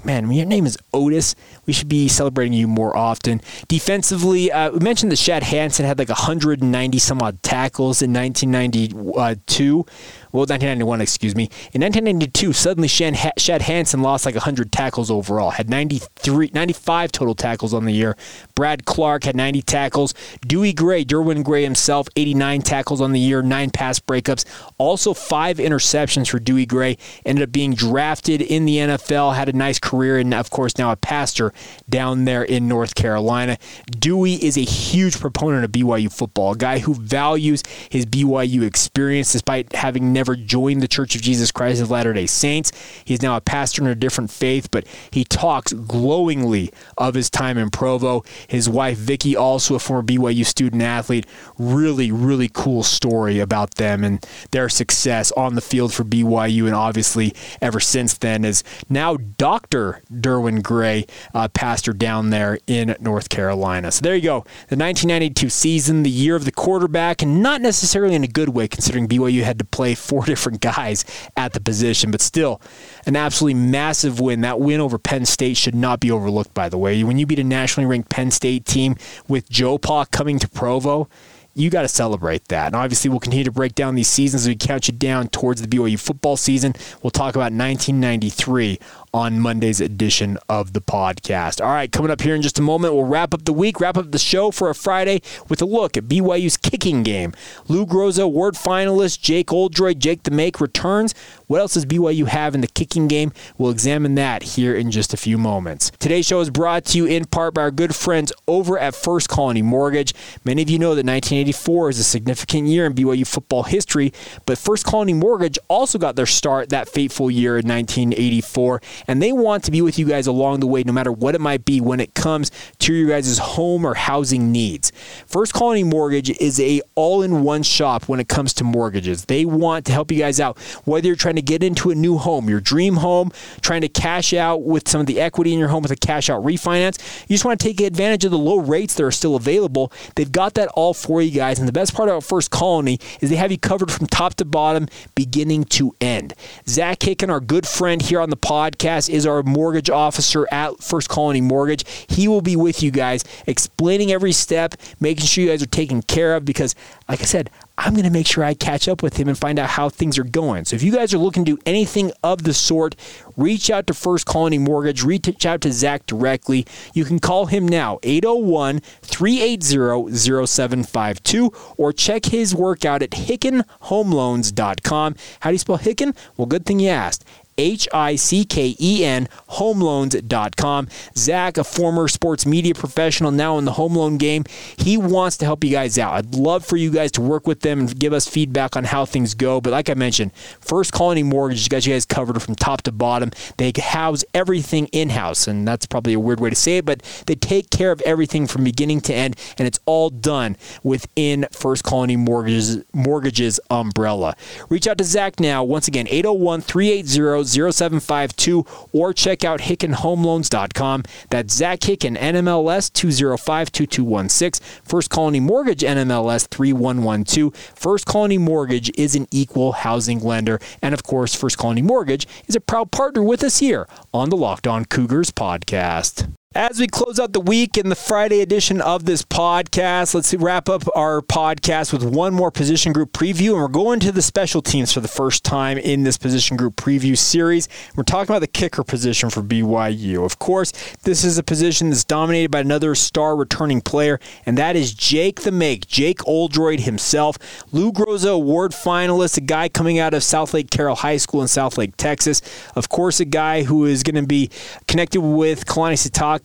Man, 0.05 0.31
your 0.31 0.47
name 0.47 0.67
is 0.67 0.79
Otis. 0.93 1.35
We 1.67 1.73
should 1.73 1.89
be 1.89 2.09
celebrating 2.09 2.53
you 2.53 2.67
more 2.67 2.97
often. 2.97 3.41
Defensively, 3.69 4.51
uh, 4.51 4.71
we 4.71 4.81
mentioned 4.81 5.13
that 5.13 5.17
Shad 5.17 5.43
Hansen 5.43 5.87
had 5.87 5.99
like 5.99 6.09
190 6.09 6.99
some 6.99 7.21
odd 7.23 7.43
tackles 7.43 8.03
in 8.03 8.13
1992 8.13 9.87
well, 10.33 10.43
1991, 10.43 11.01
excuse 11.01 11.35
me. 11.35 11.45
In 11.73 11.83
1992, 11.83 12.53
suddenly 12.53 12.87
Shad 12.87 13.63
Hansen 13.63 14.01
lost 14.01 14.25
like 14.25 14.37
100 14.37 14.71
tackles 14.71 15.11
overall, 15.11 15.51
had 15.51 15.69
93, 15.69 16.53
95 16.55 17.11
total 17.11 17.35
tackles 17.35 17.75
on 17.75 17.85
the 17.85 17.93
year. 17.93 18.17
Brad 18.55 18.85
Clark 18.85 19.25
had 19.25 19.35
90 19.35 19.63
tackles. 19.63 20.15
Dewey 20.47 20.73
Gray, 20.73 21.05
Derwin 21.05 21.43
Gray 21.43 21.65
himself, 21.65 22.09
89 22.15 22.63
tackles 22.63 23.01
on 23.01 23.11
the 23.11 23.19
year, 23.19 23.43
nine 23.43 23.71
pass 23.71 23.99
breakups, 23.99 24.45
also 24.79 25.15
five 25.15 25.57
interceptions 25.57 26.31
for 26.31 26.39
Dewey 26.39 26.65
Gray. 26.65 26.97
Ended 27.27 27.43
up 27.43 27.51
being 27.51 27.75
drafted 27.75 28.41
in 28.41 28.67
the 28.67 28.77
NFL, 28.77 29.35
had 29.35 29.49
a 29.49 29.53
nice 29.53 29.80
career, 29.81 30.19
and 30.19 30.33
of 30.35 30.51
course 30.51 30.79
now 30.79 30.91
a 30.91 30.97
pastor 30.97 31.53
down 31.89 32.25
there 32.25 32.43
in 32.43 32.69
North 32.69 32.95
Carolina. 32.95 33.57
Dewey 33.91 34.35
is 34.35 34.57
a 34.57 34.63
huge 34.63 35.19
proponent 35.21 35.65
of 35.65 35.73
BYU 35.73 36.13
football, 36.13 36.53
a 36.53 36.57
guy 36.57 36.79
who 36.81 36.95
values 36.95 37.63
his 37.89 38.07
BYU 38.07 38.63
experience 38.63 39.33
despite 39.33 39.73
having 39.75 40.13
never 40.13 40.37
joined 40.37 40.83
the 40.83 40.89
Church 40.89 41.15
of 41.15 41.23
Jesus 41.23 41.51
Christ 41.51 41.81
of 41.81 41.91
Latter 41.91 42.13
day 42.13 42.27
Saints. 42.27 42.73
He's 43.05 43.23
now 43.23 43.37
a 43.37 43.41
pastor 43.41 43.83
in 43.83 43.89
a 43.89 43.95
different 43.95 44.31
faith, 44.31 44.71
but 44.71 44.87
he 45.11 45.25
talks 45.25 45.73
glowingly 45.73 46.73
of 46.99 47.15
his 47.15 47.31
time 47.31 47.59
in 47.59 47.71
Provo. 47.71 48.25
His 48.49 48.69
wife, 48.69 48.99
Vicky, 48.99 49.37
also 49.37 49.75
a 49.75 49.79
former 49.79 50.03
BYU 50.03 50.45
student 50.45 50.83
athlete. 50.83 51.27
Really, 51.59 52.11
really 52.11 52.51
cool 52.53 52.83
story 52.83 53.39
about 53.39 53.77
them 53.77 54.05
and 54.05 54.27
their 54.51 54.69
success 54.69 55.33
on 55.33 55.55
the 55.55 55.61
field 55.61 55.93
for 55.93 56.05
BYU, 56.05 56.67
and 56.67 56.75
obviously 56.75 57.35
ever 57.61 57.81
since 57.81 58.15
then 58.19 58.45
is 58.45 58.65
now 58.89 59.17
Dr. 59.17 59.70
Derwin 59.71 60.63
Gray, 60.63 61.07
uh, 61.33 61.49
pastor 61.49 61.93
down 61.93 62.31
there 62.31 62.59
in 62.67 62.97
North 63.01 63.29
Carolina. 63.29 63.93
So 63.93 64.03
there 64.03 64.17
you 64.17 64.23
go. 64.23 64.41
The 64.69 64.77
1992 64.77 65.49
season, 65.49 66.03
the 66.03 66.11
year 66.11 66.37
of 66.37 66.45
the 66.45 66.53
quarterback, 66.53 67.23
and 67.23 67.43
not 67.43 67.61
necessarily 67.61 68.15
in 68.15 68.25
a 68.25 68.29
good 68.29 68.51
way 68.51 68.69
considering 68.69 69.09
BYU 69.09 69.43
had 69.43 69.59
to 69.61 69.65
play 69.65 69.95
four 70.11 70.25
different 70.25 70.61
guys 70.61 71.05
at 71.37 71.53
the 71.53 71.61
position, 71.61 72.11
but 72.11 72.21
still 72.21 72.61
an 73.07 73.17
absolutely 73.17 73.61
massive 73.61 74.21
win. 74.21 74.41
That 74.41 74.61
win 74.61 74.81
over 74.81 74.99
Penn 74.99 75.25
State 75.25 75.57
should 75.57 75.75
not 75.75 76.01
be 76.01 76.11
overlooked, 76.11 76.55
by 76.55 76.69
the 76.69 76.79
way. 76.79 77.03
When 77.05 77.19
you 77.19 77.27
beat 77.27 77.39
a 77.39 77.45
nationally 77.45 77.87
ranked 77.87 78.09
Penn 78.09 78.31
State 78.31 78.67
team 78.67 78.97
with 79.29 79.49
Joe 79.49 79.79
Pa 79.79 80.05
coming 80.07 80.39
to 80.41 80.49
Provo, 80.49 81.09
you 81.55 81.69
got 81.69 81.83
to 81.83 81.89
celebrate 81.89 82.49
that. 82.49 82.67
And 82.67 82.77
obviously, 82.77 83.11
we'll 83.11 83.21
continue 83.21 83.45
to 83.45 83.53
break 83.53 83.75
down 83.75 83.95
these 83.95 84.09
seasons 84.09 84.43
as 84.43 84.49
we 84.49 84.57
count 84.57 84.89
you 84.89 84.95
down 84.95 85.29
towards 85.29 85.61
the 85.61 85.69
BYU 85.69 85.99
football 85.99 86.37
season. 86.37 86.75
We'll 87.03 87.11
talk 87.11 87.35
about 87.35 87.53
1993 87.53 88.79
on 89.13 89.41
Monday's 89.41 89.81
edition 89.81 90.39
of 90.49 90.73
the 90.73 90.81
podcast. 90.81 91.65
All 91.65 91.73
right, 91.73 91.91
coming 91.91 92.11
up 92.11 92.21
here 92.21 92.35
in 92.35 92.43
just 92.43 92.59
a 92.59 92.63
moment, 92.63 92.95
we'll 92.95 93.05
wrap 93.05 93.35
up 93.35 93.45
the 93.45 93.53
week, 93.53 93.81
wrap 93.81 93.97
up 93.97 94.13
the 94.13 94.19
show 94.19 94.51
for 94.51 94.71
a 94.71 94.75
Friday 94.75 95.21
with 95.49 95.61
a 95.61 95.65
look 95.65 95.97
at 95.97 96.05
BYU's 96.05 96.57
kicking 96.57 97.03
game. 97.03 97.33
Lou 97.69 97.87
Groza 97.87 98.23
award 98.23 98.55
finalist 98.55 99.21
Jake 99.21 99.53
Oldroyd, 99.53 100.01
Jake 100.01 100.23
the 100.23 100.31
Make 100.31 100.61
returns. 100.61 101.15
What 101.51 101.61
else 101.61 101.75
does 101.75 101.85
BYU 101.85 102.29
have 102.29 102.55
in 102.55 102.61
the 102.61 102.69
kicking 102.69 103.09
game? 103.09 103.33
We'll 103.59 103.73
examine 103.73 104.15
that 104.15 104.45
here 104.45 104.73
in 104.73 104.93
just 104.93 105.13
a 105.13 105.17
few 105.17 105.37
moments. 105.37 105.91
Today's 105.99 106.25
show 106.25 106.39
is 106.39 106.49
brought 106.49 106.85
to 106.85 106.97
you 106.99 107.07
in 107.07 107.25
part 107.25 107.55
by 107.55 107.63
our 107.63 107.73
good 107.73 107.93
friends 107.93 108.33
over 108.47 108.79
at 108.79 108.95
First 108.95 109.29
Colony 109.29 109.61
Mortgage. 109.61 110.15
Many 110.45 110.63
of 110.63 110.71
you 110.71 110.79
know 110.79 110.91
that 110.91 111.05
1984 111.05 111.91
is 111.91 111.99
a 111.99 112.05
significant 112.05 112.69
year 112.69 112.87
in 112.87 112.95
BYU 112.95 113.27
football 113.27 113.65
history, 113.65 114.13
but 114.47 114.59
First 114.59 114.87
Colony 114.87 115.13
Mortgage 115.13 115.59
also 115.67 115.99
got 115.99 116.15
their 116.15 116.25
start 116.25 116.69
that 116.69 116.89
fateful 116.89 117.29
year 117.29 117.59
in 117.59 117.67
1984 117.67 118.81
and 119.09 119.21
they 119.21 119.33
want 119.33 119.65
to 119.65 119.73
be 119.73 119.83
with 119.83 119.99
you 119.99 120.07
guys 120.07 120.29
along 120.29 120.61
the 120.61 120.69
way, 120.69 120.85
no 120.85 120.93
matter 120.93 121.11
what 121.11 121.35
it 121.35 121.41
might 121.41 121.65
be 121.65 121.81
when 121.81 121.99
it 121.99 122.15
comes 122.15 122.53
to 122.79 122.95
your 122.95 123.09
guys' 123.09 123.39
home 123.39 123.85
or 123.85 123.95
housing 123.95 124.53
needs. 124.53 124.93
First 125.27 125.53
Colony 125.53 125.83
Mortgage 125.83 126.31
is 126.31 126.61
a 126.61 126.81
all-in-one 126.95 127.65
shop 127.65 128.05
when 128.05 128.21
it 128.21 128.29
comes 128.29 128.55
to 128.55 128.63
mortgages. 128.63 129.25
They 129.25 129.45
want 129.45 129.85
to 129.87 129.93
help 129.93 130.13
you 130.13 130.19
guys 130.19 130.39
out, 130.39 130.57
whether 130.85 131.09
you're 131.09 131.17
trying 131.17 131.35
to 131.35 131.40
get 131.43 131.63
into 131.63 131.91
a 131.91 131.95
new 131.95 132.19
home, 132.19 132.49
your 132.49 132.61
dream 132.61 132.97
home, 132.97 133.33
trying 133.61 133.81
to 133.83 133.89
cash 133.89 134.33
out 134.33 134.63
with 134.63 134.89
some 134.89 135.01
of 135.01 135.07
the 135.07 135.21
equity 135.21 135.53
in 135.53 135.59
your 135.59 135.69
home 135.69 135.83
with 135.83 135.93
a 135.93 135.97
cash 135.97 136.31
out 136.31 136.43
refinance. 136.43 136.99
You 137.29 137.35
just 137.35 137.45
want 137.45 137.59
to 137.61 137.67
take 137.67 137.81
advantage 137.81 138.25
of 138.25 138.31
the 138.31 138.39
low 138.39 138.59
rates 138.59 138.95
that 138.95 139.05
are 139.05 139.11
still 139.11 139.37
available. 139.37 139.93
They've 140.17 140.31
got 140.31 140.55
that 140.55 140.69
all 140.75 140.95
for 140.95 141.23
you 141.23 141.31
guys. 141.31 141.59
And 141.59 141.69
the 141.69 141.73
best 141.73 141.95
part 141.95 142.09
about 142.09 142.25
First 142.25 142.51
Colony 142.51 142.99
is 143.21 143.31
they 143.31 143.37
have 143.37 143.53
you 143.53 143.59
covered 143.59 143.91
from 143.91 144.07
top 144.07 144.35
to 144.35 144.45
bottom, 144.45 144.89
beginning 145.15 145.65
to 145.65 145.95
end. 146.01 146.35
Zach 146.67 147.01
Hicken, 147.01 147.31
our 147.31 147.41
good 147.41 147.67
friend 147.67 148.01
here 148.03 148.21
on 148.21 148.31
the 148.31 148.37
podcast 148.37 149.09
is 149.09 149.27
our 149.27 149.43
mortgage 149.43 149.91
officer 149.91 150.47
at 150.53 150.83
First 150.83 151.09
Colony 151.09 151.41
Mortgage. 151.41 151.85
He 152.09 152.29
will 152.29 152.43
be 152.43 152.57
with 152.57 152.83
you 152.83 152.91
guys 152.91 153.25
explaining 153.47 154.13
every 154.13 154.33
step, 154.33 154.75
making 155.01 155.27
sure 155.27 155.45
you 155.45 155.51
guys 155.51 155.63
are 155.63 155.67
taken 155.67 156.03
care 156.03 156.37
of 156.37 156.45
because, 156.45 156.75
like 157.09 157.21
I 157.21 157.25
said, 157.25 157.51
I'm 157.83 157.95
going 157.95 158.05
to 158.05 158.11
make 158.11 158.27
sure 158.27 158.45
I 158.45 158.53
catch 158.53 158.89
up 158.89 159.03
with 159.03 159.17
him 159.17 159.27
and 159.27 159.39
find 159.39 159.59
out 159.59 159.71
how 159.71 159.89
things 159.89 160.19
are 160.19 160.25
going. 160.25 160.67
So 160.67 160.77
if 160.77 160.83
you 160.83 160.93
guys 160.93 161.15
are 161.15 161.19
looking 161.19 161.47
to 161.47 161.57
do 161.57 161.63
anything 161.65 162.13
of 162.23 162.43
the 162.43 162.53
sort, 162.53 162.95
reach 163.39 163.71
out 163.71 163.87
to 163.87 163.95
First 163.95 164.27
Colony 164.27 164.59
Mortgage, 164.59 165.03
reach 165.03 165.47
out 165.47 165.63
to 165.63 165.73
Zach 165.73 166.05
directly. 166.05 166.67
You 166.93 167.07
can 167.07 167.21
call 167.21 167.47
him 167.47 167.67
now, 167.67 167.99
801 168.03 168.81
380 169.01 170.47
0752, 170.47 171.51
or 171.79 171.95
check 171.95 172.27
his 172.27 172.55
work 172.55 172.85
out 172.85 173.03
at 173.03 173.13
hickenhomeloans.com. 173.13 175.17
How 175.41 175.49
do 175.49 175.55
you 175.55 175.59
spell 175.59 175.79
Hicken? 175.79 176.15
Well, 176.37 176.47
good 176.47 176.67
thing 176.67 176.81
you 176.81 176.91
asked. 176.91 177.25
H 177.61 177.87
I 177.93 178.17
C 178.17 178.45
K 178.45 178.75
E 178.81 179.05
N, 179.05 179.29
homeloans.com. 179.51 180.89
Zach, 181.15 181.59
a 181.59 181.65
former 181.65 182.09
sports 182.09 182.47
media 182.47 182.75
professional, 182.75 183.31
now 183.31 183.59
in 183.59 183.67
the 183.67 183.73
home 183.73 183.95
loan 183.95 184.17
game, 184.17 184.45
he 184.79 184.97
wants 184.97 185.37
to 185.39 185.45
help 185.45 185.63
you 185.63 185.71
guys 185.71 185.99
out. 185.99 186.15
I'd 186.15 186.35
love 186.35 186.65
for 186.65 186.79
you 186.79 186.91
guys 186.91 187.13
to 187.13 187.21
work 187.21 187.47
with 187.47 187.61
them 187.61 187.81
and 187.81 187.99
give 187.99 188.15
us 188.15 188.27
feedback 188.27 188.77
on 188.77 188.85
how 188.85 189.05
things 189.05 189.35
go. 189.35 189.61
But 189.61 189.73
like 189.73 189.91
I 189.91 189.95
mentioned, 189.95 190.35
First 190.35 190.93
Colony 190.93 191.23
Mortgage 191.23 191.69
got 191.69 191.87
you 191.87 191.93
guys 191.93 192.07
covered 192.07 192.41
from 192.43 192.55
top 192.55 192.83
to 192.83 192.93
bottom. 192.93 193.31
They 193.59 193.73
house 193.79 194.25
everything 194.33 194.87
in 194.87 195.11
house, 195.11 195.47
and 195.47 195.69
that's 195.69 195.85
probably 195.85 196.15
a 196.15 196.21
weird 196.21 196.41
way 196.41 196.49
to 196.51 196.57
say 196.57 196.79
it, 196.79 196.87
but 196.87 197.03
they 197.27 197.35
take 197.35 197.71
care 197.71 197.93
of 197.93 198.01
everything 198.03 198.47
from 198.47 198.65
beginning 198.65 199.03
to 199.03 199.15
end, 199.15 199.37
and 199.59 199.69
it's 199.69 199.79
all 199.85 200.09
done 200.09 200.57
within 200.83 201.47
First 201.53 201.85
Colony 201.85 202.17
Mortgages, 202.17 202.83
Mortgages 202.95 203.61
umbrella. 203.71 204.35
Reach 204.71 204.87
out 204.87 204.97
to 204.99 205.05
Zach 205.05 205.39
now. 205.41 205.63
Once 205.63 205.89
again, 205.89 206.07
801 206.09 206.63
380 206.63 207.50
0752 207.53 208.65
or 208.93 209.13
check 209.13 209.45
out 209.45 209.61
HickenHomeLoans.com. 209.61 211.05
That's 211.31 211.55
Zach 211.55 211.81
Hicken, 211.81 212.17
NMLS 212.19 212.91
2052216. 212.93 214.61
First 214.85 215.11
Colony 215.11 215.41
Mortgage, 215.41 215.81
NMLS 215.81 216.49
3112. 216.49 217.55
First 217.55 218.07
Colony 218.07 218.39
Mortgage 218.39 218.91
is 218.99 219.15
an 219.15 219.27
equal 219.31 219.73
housing 219.73 220.21
lender. 220.21 220.59
And 220.83 220.95
of 220.95 221.03
course, 221.03 221.35
First 221.35 221.59
Colony 221.59 221.83
Mortgage 221.83 222.27
is 222.47 222.57
a 222.57 222.61
proud 222.61 222.91
partner 222.91 223.23
with 223.23 223.43
us 223.45 223.59
here 223.59 223.89
on 224.13 224.31
the 224.31 224.37
Locked 224.37 224.67
On 224.67 224.85
Cougars 224.85 225.31
podcast. 225.31 226.31
As 226.57 226.81
we 226.81 226.89
close 226.89 227.21
out 227.21 227.33
the 227.33 227.41
week 227.41 227.79
in 227.79 227.91
the 227.91 227.95
Friday 227.95 228.41
edition 228.41 228.81
of 228.81 229.05
this 229.05 229.23
podcast, 229.23 230.15
let's 230.15 230.35
wrap 230.35 230.69
up 230.69 230.83
our 230.97 231.23
podcast 231.23 231.93
with 231.93 232.03
one 232.03 232.35
more 232.35 232.51
position 232.51 232.93
group 232.93 233.13
preview. 233.13 233.53
And 233.53 233.59
we're 233.59 233.69
going 233.69 234.01
to 234.01 234.11
the 234.11 234.21
special 234.21 234.61
teams 234.61 234.93
for 234.93 234.99
the 234.99 235.07
first 235.07 235.45
time 235.45 235.79
in 235.79 236.03
this 236.03 236.19
position 236.19 236.57
group 236.57 236.75
preview 236.75 237.17
series. 237.17 237.69
We're 237.95 238.03
talking 238.03 238.33
about 238.33 238.41
the 238.41 238.49
kicker 238.49 238.83
position 238.83 239.31
for 239.31 239.43
BYU. 239.43 240.25
Of 240.25 240.41
course, 240.41 240.73
this 241.05 241.23
is 241.23 241.39
a 241.39 241.45
position 241.45 241.91
that's 241.91 242.03
dominated 242.03 242.51
by 242.51 242.59
another 242.59 242.97
star 242.97 243.37
returning 243.37 243.81
player, 243.81 244.19
and 244.45 244.59
that 244.59 244.75
is 244.75 244.93
Jake 244.93 245.43
the 245.43 245.53
Make, 245.53 245.87
Jake 245.87 246.27
Oldroyd 246.27 246.81
himself. 246.81 247.39
Lou 247.71 247.93
Groza 247.93 248.33
Award 248.33 248.73
finalist, 248.73 249.37
a 249.37 249.41
guy 249.41 249.69
coming 249.69 250.01
out 250.01 250.15
of 250.15 250.23
Southlake 250.23 250.73
Carroll 250.73 250.97
High 250.97 251.19
School 251.19 251.43
in 251.43 251.47
Southlake, 251.47 251.95
Texas. 251.97 252.43
Of 252.75 252.89
course, 252.89 253.21
a 253.21 253.25
guy 253.25 253.63
who 253.63 253.85
is 253.85 254.03
going 254.03 254.17
to 254.17 254.27
be 254.27 254.51
connected 254.89 255.21
with 255.21 255.65
Kalani 255.67 255.97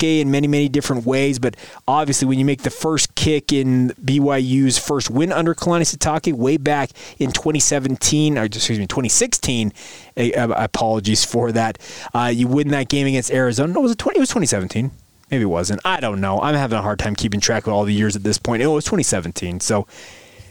In 0.04 0.32
many, 0.32 0.48
many 0.48 0.70
different 0.70 1.06
ways. 1.06 1.40
But 1.40 1.56
obviously, 1.88 2.28
when 2.28 2.40
you 2.40 2.46
make 2.46 2.64
the 2.64 2.70
first 2.70 3.16
kick 3.16 3.52
in 3.52 3.90
BYU's 4.04 4.78
first 4.78 5.10
win 5.10 5.32
under 5.32 5.54
Kalani 5.54 5.82
Sitake 5.82 6.34
way 6.34 6.58
back 6.58 6.92
in 7.20 7.32
2017, 7.32 8.38
or 8.38 8.44
excuse 8.46 8.80
me, 8.80 8.88
2016, 8.88 9.74
uh, 10.18 10.48
apologies 10.56 11.24
for 11.24 11.52
that. 11.52 11.78
Uh, 12.14 12.32
you 12.34 12.48
win 12.48 12.70
that 12.70 12.90
game 12.90 13.08
against 13.08 13.32
Arizona. 13.32 13.74
No, 13.74 13.82
was 13.82 13.92
it 13.92 13.98
20? 13.98 14.18
It 14.18 14.20
was 14.20 14.30
2017. 14.30 14.92
Maybe 15.32 15.44
it 15.44 15.48
wasn't. 15.48 15.82
I 15.84 16.00
don't 16.00 16.22
know. 16.22 16.40
I'm 16.40 16.56
having 16.56 16.78
a 16.78 16.82
hard 16.82 17.00
time 17.00 17.16
keeping 17.16 17.40
track 17.40 17.66
of 17.68 17.74
all 17.74 17.84
the 17.84 17.94
years 17.94 18.16
at 18.16 18.24
this 18.24 18.38
point. 18.38 18.62
It 18.62 18.68
was 18.68 18.84
2017. 18.86 19.60
So 19.60 19.88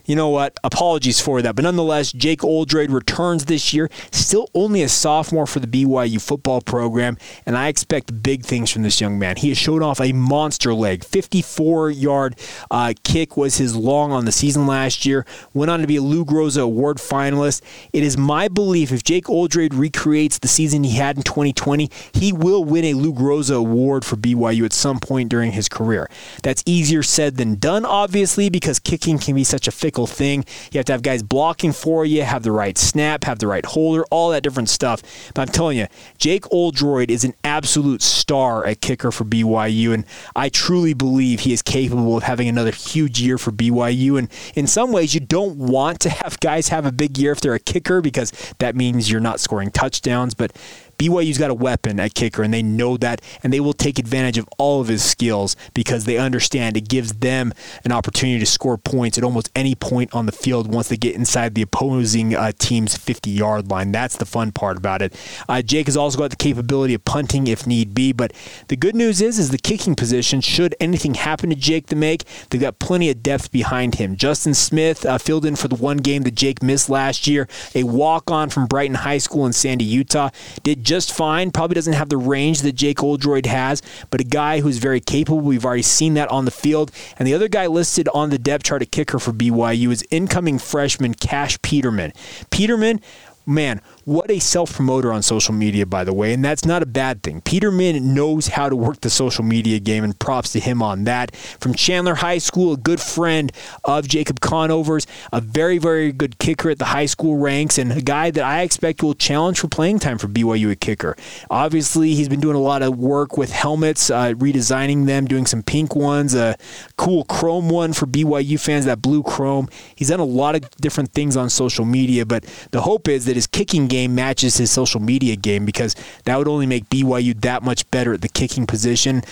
you 0.04 0.16
know 0.16 0.28
what? 0.28 0.58
Apologies 0.62 1.20
for 1.20 1.42
that. 1.42 1.56
But 1.56 1.62
nonetheless, 1.62 2.12
Jake 2.12 2.44
Oldroyd 2.44 2.90
returns 2.90 3.46
this 3.46 3.72
year, 3.72 3.90
still 4.10 4.48
only 4.54 4.82
a 4.82 4.88
sophomore 4.88 5.46
for 5.46 5.60
the 5.60 5.66
BYU 5.66 6.20
football 6.20 6.60
program, 6.60 7.16
and 7.46 7.56
I 7.56 7.68
expect 7.68 8.22
big 8.22 8.44
things 8.44 8.70
from 8.70 8.82
this 8.82 9.00
young 9.00 9.18
man. 9.18 9.36
He 9.36 9.48
has 9.48 9.58
shown 9.58 9.82
off 9.82 10.00
a 10.00 10.12
monster 10.12 10.74
leg. 10.74 11.04
54 11.04 11.90
yard 11.90 12.36
uh, 12.70 12.94
kick 13.02 13.36
was 13.36 13.56
his 13.56 13.74
long 13.76 14.12
on 14.12 14.24
the 14.24 14.32
season 14.32 14.66
last 14.66 15.06
year, 15.06 15.26
went 15.52 15.70
on 15.70 15.80
to 15.80 15.86
be 15.86 15.96
a 15.96 16.02
Lou 16.02 16.24
Groza 16.24 16.62
Award 16.62 16.98
finalist. 16.98 17.62
It 17.92 18.02
is 18.02 18.16
my 18.16 18.48
belief 18.48 18.92
if 18.92 19.04
Jake 19.04 19.28
Oldroyd 19.28 19.74
recreates 19.74 20.38
the 20.38 20.48
season 20.48 20.84
he 20.84 20.96
had 20.96 21.16
in 21.16 21.22
2020, 21.22 21.90
he 22.12 22.32
will 22.32 22.64
win 22.64 22.84
a 22.84 22.94
Lou 22.94 23.12
Groza 23.12 23.56
Award 23.56 24.04
for 24.04 24.16
BYU 24.16 24.64
at 24.64 24.72
some 24.72 24.98
point 24.98 25.28
during 25.28 25.52
his 25.52 25.68
career. 25.68 26.08
That's 26.42 26.62
easier 26.66 27.02
said 27.02 27.36
than 27.36 27.56
done, 27.56 27.84
obviously, 27.84 28.50
because 28.50 28.78
kicking 28.78 29.18
can 29.18 29.34
be 29.34 29.44
such 29.44 29.68
a 29.68 29.72
thing. 30.06 30.44
You 30.72 30.78
have 30.78 30.86
to 30.86 30.92
have 30.92 31.02
guys 31.02 31.22
blocking 31.22 31.72
for 31.72 32.04
you, 32.04 32.22
have 32.22 32.42
the 32.42 32.52
right 32.52 32.76
snap, 32.76 33.24
have 33.24 33.38
the 33.38 33.46
right 33.46 33.64
holder, 33.64 34.04
all 34.10 34.30
that 34.30 34.42
different 34.42 34.68
stuff. 34.68 35.02
But 35.34 35.42
I'm 35.42 35.52
telling 35.52 35.78
you, 35.78 35.86
Jake 36.18 36.50
Oldroyd 36.52 37.10
is 37.10 37.24
an 37.24 37.34
absolute 37.44 38.02
star 38.02 38.66
at 38.66 38.80
kicker 38.80 39.10
for 39.12 39.24
BYU, 39.24 39.94
and 39.94 40.04
I 40.34 40.48
truly 40.48 40.94
believe 40.94 41.40
he 41.40 41.52
is 41.52 41.62
capable 41.62 42.16
of 42.16 42.24
having 42.24 42.48
another 42.48 42.72
huge 42.72 43.20
year 43.20 43.38
for 43.38 43.52
BYU. 43.52 44.18
And 44.18 44.28
in 44.54 44.66
some 44.66 44.92
ways, 44.92 45.14
you 45.14 45.20
don't 45.20 45.56
want 45.56 46.00
to 46.00 46.10
have 46.10 46.40
guys 46.40 46.68
have 46.68 46.84
a 46.86 46.92
big 46.92 47.16
year 47.16 47.32
if 47.32 47.40
they're 47.40 47.54
a 47.54 47.60
kicker 47.60 48.00
because 48.00 48.32
that 48.58 48.74
means 48.74 49.10
you're 49.10 49.20
not 49.20 49.40
scoring 49.40 49.70
touchdowns. 49.70 50.34
But 50.34 50.52
BYU's 50.98 51.38
got 51.38 51.50
a 51.50 51.54
weapon 51.54 52.00
at 52.00 52.14
kicker, 52.14 52.42
and 52.42 52.52
they 52.52 52.62
know 52.62 52.96
that, 52.96 53.20
and 53.42 53.52
they 53.52 53.60
will 53.60 53.72
take 53.72 53.98
advantage 53.98 54.38
of 54.38 54.48
all 54.58 54.80
of 54.80 54.88
his 54.88 55.02
skills 55.02 55.56
because 55.74 56.04
they 56.04 56.18
understand 56.18 56.76
it 56.76 56.88
gives 56.88 57.14
them 57.14 57.52
an 57.84 57.92
opportunity 57.92 58.38
to 58.38 58.46
score 58.46 58.78
points 58.78 59.18
at 59.18 59.24
almost 59.24 59.50
any 59.54 59.74
point 59.74 60.14
on 60.14 60.26
the 60.26 60.32
field 60.32 60.72
once 60.72 60.88
they 60.88 60.96
get 60.96 61.14
inside 61.14 61.54
the 61.54 61.62
opposing 61.62 62.34
uh, 62.34 62.52
team's 62.58 62.96
50 62.96 63.30
yard 63.30 63.70
line. 63.70 63.92
That's 63.92 64.16
the 64.16 64.26
fun 64.26 64.52
part 64.52 64.76
about 64.76 65.02
it. 65.02 65.14
Uh, 65.48 65.62
Jake 65.62 65.86
has 65.86 65.96
also 65.96 66.18
got 66.18 66.30
the 66.30 66.36
capability 66.36 66.94
of 66.94 67.04
punting 67.04 67.46
if 67.46 67.66
need 67.66 67.94
be, 67.94 68.12
but 68.12 68.32
the 68.68 68.76
good 68.76 68.94
news 68.94 69.20
is, 69.20 69.38
is 69.38 69.50
the 69.50 69.58
kicking 69.58 69.94
position. 69.94 70.40
Should 70.40 70.74
anything 70.80 71.14
happen 71.14 71.50
to 71.50 71.56
Jake 71.56 71.86
the 71.86 71.96
make, 71.96 72.24
they've 72.50 72.60
got 72.60 72.78
plenty 72.78 73.10
of 73.10 73.22
depth 73.22 73.50
behind 73.50 73.96
him. 73.96 74.16
Justin 74.16 74.54
Smith 74.54 75.04
uh, 75.06 75.18
filled 75.18 75.46
in 75.46 75.56
for 75.56 75.68
the 75.68 75.74
one 75.74 75.98
game 75.98 76.22
that 76.22 76.34
Jake 76.34 76.62
missed 76.62 76.88
last 76.88 77.26
year, 77.26 77.48
a 77.74 77.84
walk 77.84 78.30
on 78.30 78.50
from 78.50 78.66
Brighton 78.66 78.96
High 78.96 79.18
School 79.18 79.46
in 79.46 79.52
Sandy, 79.52 79.84
Utah. 79.84 80.30
Did 80.62 80.83
just 80.84 81.12
fine. 81.12 81.50
Probably 81.50 81.74
doesn't 81.74 81.94
have 81.94 82.08
the 82.08 82.16
range 82.16 82.62
that 82.62 82.72
Jake 82.72 83.02
Oldroyd 83.02 83.46
has, 83.46 83.82
but 84.10 84.20
a 84.20 84.24
guy 84.24 84.60
who's 84.60 84.78
very 84.78 85.00
capable. 85.00 85.40
We've 85.40 85.64
already 85.64 85.82
seen 85.82 86.14
that 86.14 86.30
on 86.30 86.44
the 86.44 86.50
field. 86.50 86.92
And 87.18 87.26
the 87.26 87.34
other 87.34 87.48
guy 87.48 87.66
listed 87.66 88.08
on 88.14 88.30
the 88.30 88.38
depth 88.38 88.64
chart 88.64 88.82
at 88.82 88.90
kicker 88.90 89.18
for 89.18 89.32
BYU 89.32 89.90
is 89.90 90.04
incoming 90.10 90.58
freshman 90.58 91.14
Cash 91.14 91.60
Peterman. 91.62 92.12
Peterman, 92.50 93.00
man, 93.46 93.80
what 94.04 94.30
a 94.30 94.38
self 94.38 94.74
promoter 94.74 95.12
on 95.12 95.22
social 95.22 95.54
media, 95.54 95.86
by 95.86 96.04
the 96.04 96.12
way, 96.12 96.32
and 96.32 96.44
that's 96.44 96.64
not 96.64 96.82
a 96.82 96.86
bad 96.86 97.22
thing. 97.22 97.40
Peterman 97.40 98.14
knows 98.14 98.48
how 98.48 98.68
to 98.68 98.76
work 98.76 99.00
the 99.00 99.10
social 99.10 99.44
media 99.44 99.80
game, 99.80 100.04
and 100.04 100.18
props 100.18 100.52
to 100.52 100.60
him 100.60 100.82
on 100.82 101.04
that. 101.04 101.34
From 101.34 101.74
Chandler 101.74 102.16
High 102.16 102.38
School, 102.38 102.74
a 102.74 102.76
good 102.76 103.00
friend 103.00 103.50
of 103.84 104.06
Jacob 104.06 104.40
Conover's, 104.40 105.06
a 105.32 105.40
very, 105.40 105.78
very 105.78 106.12
good 106.12 106.38
kicker 106.38 106.70
at 106.70 106.78
the 106.78 106.86
high 106.86 107.06
school 107.06 107.36
ranks, 107.36 107.78
and 107.78 107.92
a 107.92 108.02
guy 108.02 108.30
that 108.30 108.44
I 108.44 108.62
expect 108.62 109.02
will 109.02 109.14
challenge 109.14 109.60
for 109.60 109.68
playing 109.68 110.00
time 110.00 110.18
for 110.18 110.28
BYU 110.28 110.70
at 110.72 110.80
kicker. 110.80 111.16
Obviously, 111.50 112.14
he's 112.14 112.28
been 112.28 112.40
doing 112.40 112.56
a 112.56 112.60
lot 112.60 112.82
of 112.82 112.98
work 112.98 113.38
with 113.38 113.52
helmets, 113.52 114.10
uh, 114.10 114.32
redesigning 114.34 115.06
them, 115.06 115.24
doing 115.26 115.46
some 115.46 115.62
pink 115.62 115.96
ones, 115.96 116.34
a 116.34 116.56
cool 116.96 117.24
chrome 117.24 117.68
one 117.68 117.92
for 117.92 118.06
BYU 118.06 118.60
fans, 118.60 118.84
that 118.84 119.00
blue 119.00 119.22
chrome. 119.22 119.68
He's 119.94 120.08
done 120.08 120.20
a 120.20 120.24
lot 120.24 120.54
of 120.54 120.70
different 120.72 121.12
things 121.12 121.36
on 121.36 121.48
social 121.48 121.84
media, 121.84 122.26
but 122.26 122.44
the 122.70 122.82
hope 122.82 123.08
is 123.08 123.24
that 123.24 123.36
his 123.36 123.46
kicking 123.46 123.86
game 123.86 123.93
matches 124.08 124.56
his 124.56 124.70
social 124.70 125.00
media 125.00 125.36
game 125.36 125.64
because 125.64 125.94
that 126.24 126.36
would 126.38 126.48
only 126.48 126.66
make 126.66 126.88
BYU 126.88 127.40
that 127.42 127.62
much 127.62 127.88
better 127.90 128.14
at 128.14 128.20
the 128.20 128.28
kicking 128.28 128.66
position. 128.66 129.22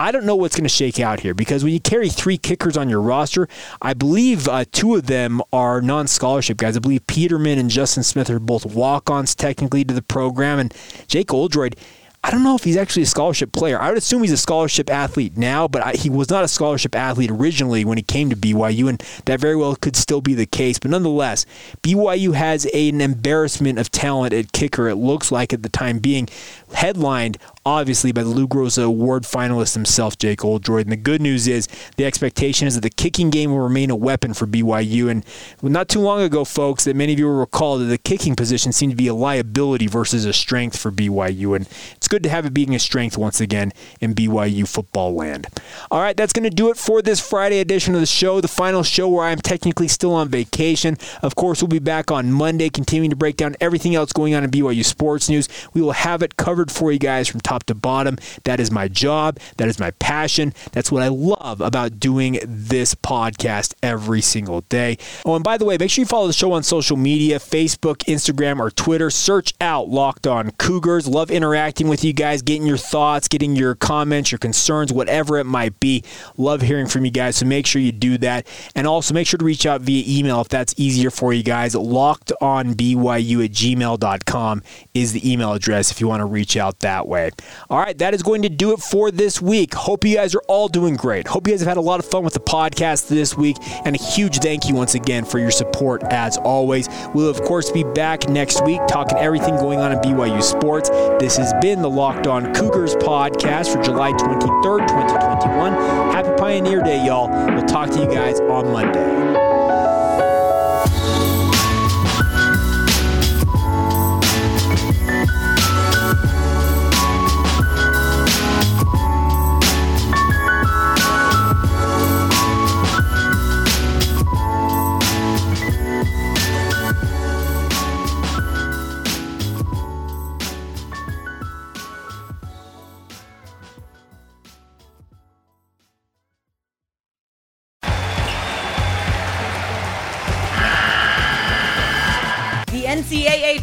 I 0.00 0.12
don't 0.12 0.24
know 0.24 0.34
what's 0.34 0.56
going 0.56 0.64
to 0.64 0.70
shake 0.70 0.98
out 0.98 1.20
here 1.20 1.34
because 1.34 1.62
when 1.62 1.74
you 1.74 1.80
carry 1.80 2.08
three 2.08 2.38
kickers 2.38 2.78
on 2.78 2.88
your 2.88 3.02
roster, 3.02 3.48
I 3.82 3.92
believe 3.92 4.48
uh, 4.48 4.64
two 4.72 4.94
of 4.94 5.06
them 5.06 5.42
are 5.52 5.82
non 5.82 6.06
scholarship 6.06 6.56
guys. 6.56 6.74
I 6.74 6.80
believe 6.80 7.06
Peterman 7.06 7.58
and 7.58 7.68
Justin 7.68 8.02
Smith 8.02 8.30
are 8.30 8.38
both 8.38 8.64
walk 8.64 9.10
ons 9.10 9.34
technically 9.34 9.84
to 9.84 9.92
the 9.92 10.00
program, 10.00 10.58
and 10.58 10.74
Jake 11.06 11.34
Oldroyd 11.34 11.76
I 12.22 12.30
don't 12.30 12.42
know 12.42 12.54
if 12.54 12.64
he's 12.64 12.76
actually 12.76 13.04
a 13.04 13.06
scholarship 13.06 13.52
player. 13.52 13.80
I 13.80 13.88
would 13.88 13.96
assume 13.96 14.22
he's 14.22 14.32
a 14.32 14.36
scholarship 14.36 14.90
athlete 14.90 15.38
now, 15.38 15.66
but 15.66 15.84
I, 15.84 15.92
he 15.92 16.10
was 16.10 16.28
not 16.28 16.44
a 16.44 16.48
scholarship 16.48 16.94
athlete 16.94 17.30
originally 17.30 17.82
when 17.82 17.96
he 17.96 18.02
came 18.02 18.28
to 18.28 18.36
BYU, 18.36 18.90
and 18.90 19.02
that 19.24 19.40
very 19.40 19.56
well 19.56 19.74
could 19.74 19.96
still 19.96 20.20
be 20.20 20.34
the 20.34 20.44
case. 20.44 20.78
But 20.78 20.90
nonetheless, 20.90 21.46
BYU 21.82 22.34
has 22.34 22.66
a, 22.74 22.90
an 22.90 23.00
embarrassment 23.00 23.78
of 23.78 23.90
talent 23.90 24.34
at 24.34 24.52
kicker, 24.52 24.88
it 24.88 24.96
looks 24.96 25.32
like 25.32 25.54
at 25.54 25.62
the 25.62 25.70
time 25.70 25.98
being, 25.98 26.28
headlined 26.74 27.38
obviously 27.66 28.10
by 28.10 28.22
the 28.22 28.28
Lou 28.28 28.48
Groza 28.48 28.84
Award 28.84 29.24
finalist 29.24 29.74
himself, 29.74 30.16
Jake 30.16 30.44
Oldroyd. 30.44 30.86
And 30.86 30.92
the 30.92 30.96
good 30.96 31.20
news 31.20 31.46
is 31.46 31.68
the 31.96 32.06
expectation 32.06 32.66
is 32.66 32.74
that 32.74 32.80
the 32.80 32.90
kicking 32.90 33.30
game 33.30 33.50
will 33.50 33.60
remain 33.60 33.90
a 33.90 33.96
weapon 33.96 34.32
for 34.32 34.46
BYU. 34.46 35.10
And 35.10 35.24
not 35.62 35.88
too 35.88 36.00
long 36.00 36.22
ago, 36.22 36.44
folks, 36.44 36.84
that 36.84 36.96
many 36.96 37.12
of 37.12 37.18
you 37.18 37.26
will 37.26 37.38
recall 37.38 37.78
that 37.78 37.84
the 37.84 37.98
kicking 37.98 38.34
position 38.34 38.72
seemed 38.72 38.92
to 38.92 38.96
be 38.96 39.08
a 39.08 39.14
liability 39.14 39.86
versus 39.86 40.24
a 40.24 40.32
strength 40.32 40.78
for 40.78 40.90
BYU. 40.90 41.54
And 41.54 41.68
it's 41.96 42.08
good 42.08 42.22
to 42.22 42.30
have 42.30 42.46
it 42.46 42.54
being 42.54 42.74
a 42.74 42.78
strength 42.78 43.18
once 43.18 43.40
again 43.40 43.72
in 44.00 44.14
BYU 44.14 44.66
football 44.66 45.14
land. 45.14 45.46
All 45.90 46.00
right, 46.00 46.16
that's 46.16 46.32
going 46.32 46.44
to 46.44 46.50
do 46.50 46.70
it 46.70 46.76
for 46.76 47.02
this 47.02 47.20
Friday 47.20 47.60
edition 47.60 47.94
of 47.94 48.00
the 48.00 48.06
show, 48.06 48.40
the 48.40 48.48
final 48.48 48.82
show 48.82 49.08
where 49.08 49.26
I'm 49.26 49.38
technically 49.38 49.88
still 49.88 50.14
on 50.14 50.28
vacation. 50.28 50.96
Of 51.22 51.34
course, 51.34 51.60
we'll 51.60 51.68
be 51.68 51.78
back 51.78 52.10
on 52.10 52.32
Monday, 52.32 52.70
continuing 52.70 53.10
to 53.10 53.16
break 53.16 53.36
down 53.36 53.54
everything 53.60 53.94
else 53.94 54.12
going 54.12 54.34
on 54.34 54.44
in 54.44 54.50
BYU 54.50 54.84
sports 54.84 55.28
news. 55.28 55.48
We 55.74 55.82
will 55.82 55.92
have 55.92 56.22
it 56.22 56.36
covered 56.36 56.70
for 56.70 56.90
you 56.90 56.98
guys 56.98 57.28
from 57.28 57.40
top 57.50 57.64
to 57.64 57.74
bottom. 57.74 58.16
That 58.44 58.60
is 58.60 58.70
my 58.70 58.86
job. 58.86 59.38
That 59.56 59.66
is 59.66 59.80
my 59.80 59.90
passion. 59.92 60.54
That's 60.70 60.92
what 60.92 61.02
I 61.02 61.08
love 61.08 61.60
about 61.60 61.98
doing 61.98 62.38
this 62.44 62.94
podcast 62.94 63.74
every 63.82 64.20
single 64.20 64.60
day. 64.62 64.98
Oh, 65.26 65.34
and 65.34 65.42
by 65.42 65.58
the 65.58 65.64
way, 65.64 65.76
make 65.76 65.90
sure 65.90 66.02
you 66.02 66.06
follow 66.06 66.28
the 66.28 66.32
show 66.32 66.52
on 66.52 66.62
social 66.62 66.96
media 66.96 67.40
Facebook, 67.40 68.04
Instagram, 68.04 68.60
or 68.60 68.70
Twitter. 68.70 69.10
Search 69.10 69.52
out 69.60 69.88
Locked 69.88 70.28
On 70.28 70.52
Cougars. 70.52 71.08
Love 71.08 71.30
interacting 71.30 71.88
with 71.88 72.04
you 72.04 72.12
guys, 72.12 72.40
getting 72.40 72.66
your 72.66 72.76
thoughts, 72.76 73.26
getting 73.26 73.56
your 73.56 73.74
comments, 73.74 74.30
your 74.30 74.38
concerns, 74.38 74.92
whatever 74.92 75.36
it 75.38 75.44
might 75.44 75.80
be. 75.80 76.04
Love 76.36 76.62
hearing 76.62 76.86
from 76.86 77.04
you 77.04 77.10
guys. 77.10 77.36
So 77.36 77.46
make 77.46 77.66
sure 77.66 77.82
you 77.82 77.90
do 77.90 78.16
that. 78.18 78.46
And 78.76 78.86
also 78.86 79.12
make 79.12 79.26
sure 79.26 79.38
to 79.38 79.44
reach 79.44 79.66
out 79.66 79.80
via 79.80 80.04
email 80.06 80.40
if 80.40 80.48
that's 80.48 80.72
easier 80.76 81.10
for 81.10 81.32
you 81.32 81.42
guys. 81.42 81.74
LockedOnBYU 81.74 83.44
at 83.44 83.50
gmail.com 83.50 84.62
is 84.94 85.12
the 85.12 85.32
email 85.32 85.52
address 85.52 85.90
if 85.90 86.00
you 86.00 86.06
want 86.06 86.20
to 86.20 86.26
reach 86.26 86.56
out 86.56 86.78
that 86.80 87.08
way. 87.08 87.30
All 87.68 87.78
right, 87.78 87.96
that 87.98 88.14
is 88.14 88.22
going 88.22 88.42
to 88.42 88.48
do 88.48 88.72
it 88.72 88.80
for 88.80 89.10
this 89.10 89.40
week. 89.40 89.74
Hope 89.74 90.04
you 90.04 90.16
guys 90.16 90.34
are 90.34 90.42
all 90.48 90.68
doing 90.68 90.96
great. 90.96 91.26
Hope 91.28 91.46
you 91.46 91.52
guys 91.52 91.60
have 91.60 91.68
had 91.68 91.76
a 91.76 91.82
lot 91.82 92.00
of 92.00 92.06
fun 92.06 92.24
with 92.24 92.34
the 92.34 92.40
podcast 92.40 93.08
this 93.08 93.36
week. 93.36 93.56
And 93.84 93.96
a 93.96 94.02
huge 94.02 94.38
thank 94.38 94.68
you 94.68 94.74
once 94.74 94.94
again 94.94 95.24
for 95.24 95.38
your 95.38 95.50
support 95.50 96.02
as 96.04 96.36
always. 96.38 96.88
We'll, 97.14 97.28
of 97.28 97.40
course, 97.42 97.70
be 97.70 97.84
back 97.84 98.28
next 98.28 98.64
week 98.64 98.80
talking 98.88 99.18
everything 99.18 99.56
going 99.56 99.80
on 99.80 99.92
in 99.92 99.98
BYU 99.98 100.42
sports. 100.42 100.90
This 101.18 101.36
has 101.36 101.52
been 101.60 101.82
the 101.82 101.90
Locked 101.90 102.26
On 102.26 102.52
Cougars 102.54 102.94
podcast 102.96 103.72
for 103.72 103.82
July 103.82 104.12
23rd, 104.12 104.88
2021. 104.88 105.72
Happy 106.12 106.30
Pioneer 106.40 106.82
Day, 106.82 107.04
y'all. 107.04 107.28
We'll 107.54 107.66
talk 107.66 107.90
to 107.90 107.98
you 108.00 108.06
guys 108.06 108.40
on 108.40 108.72
Monday. 108.72 109.49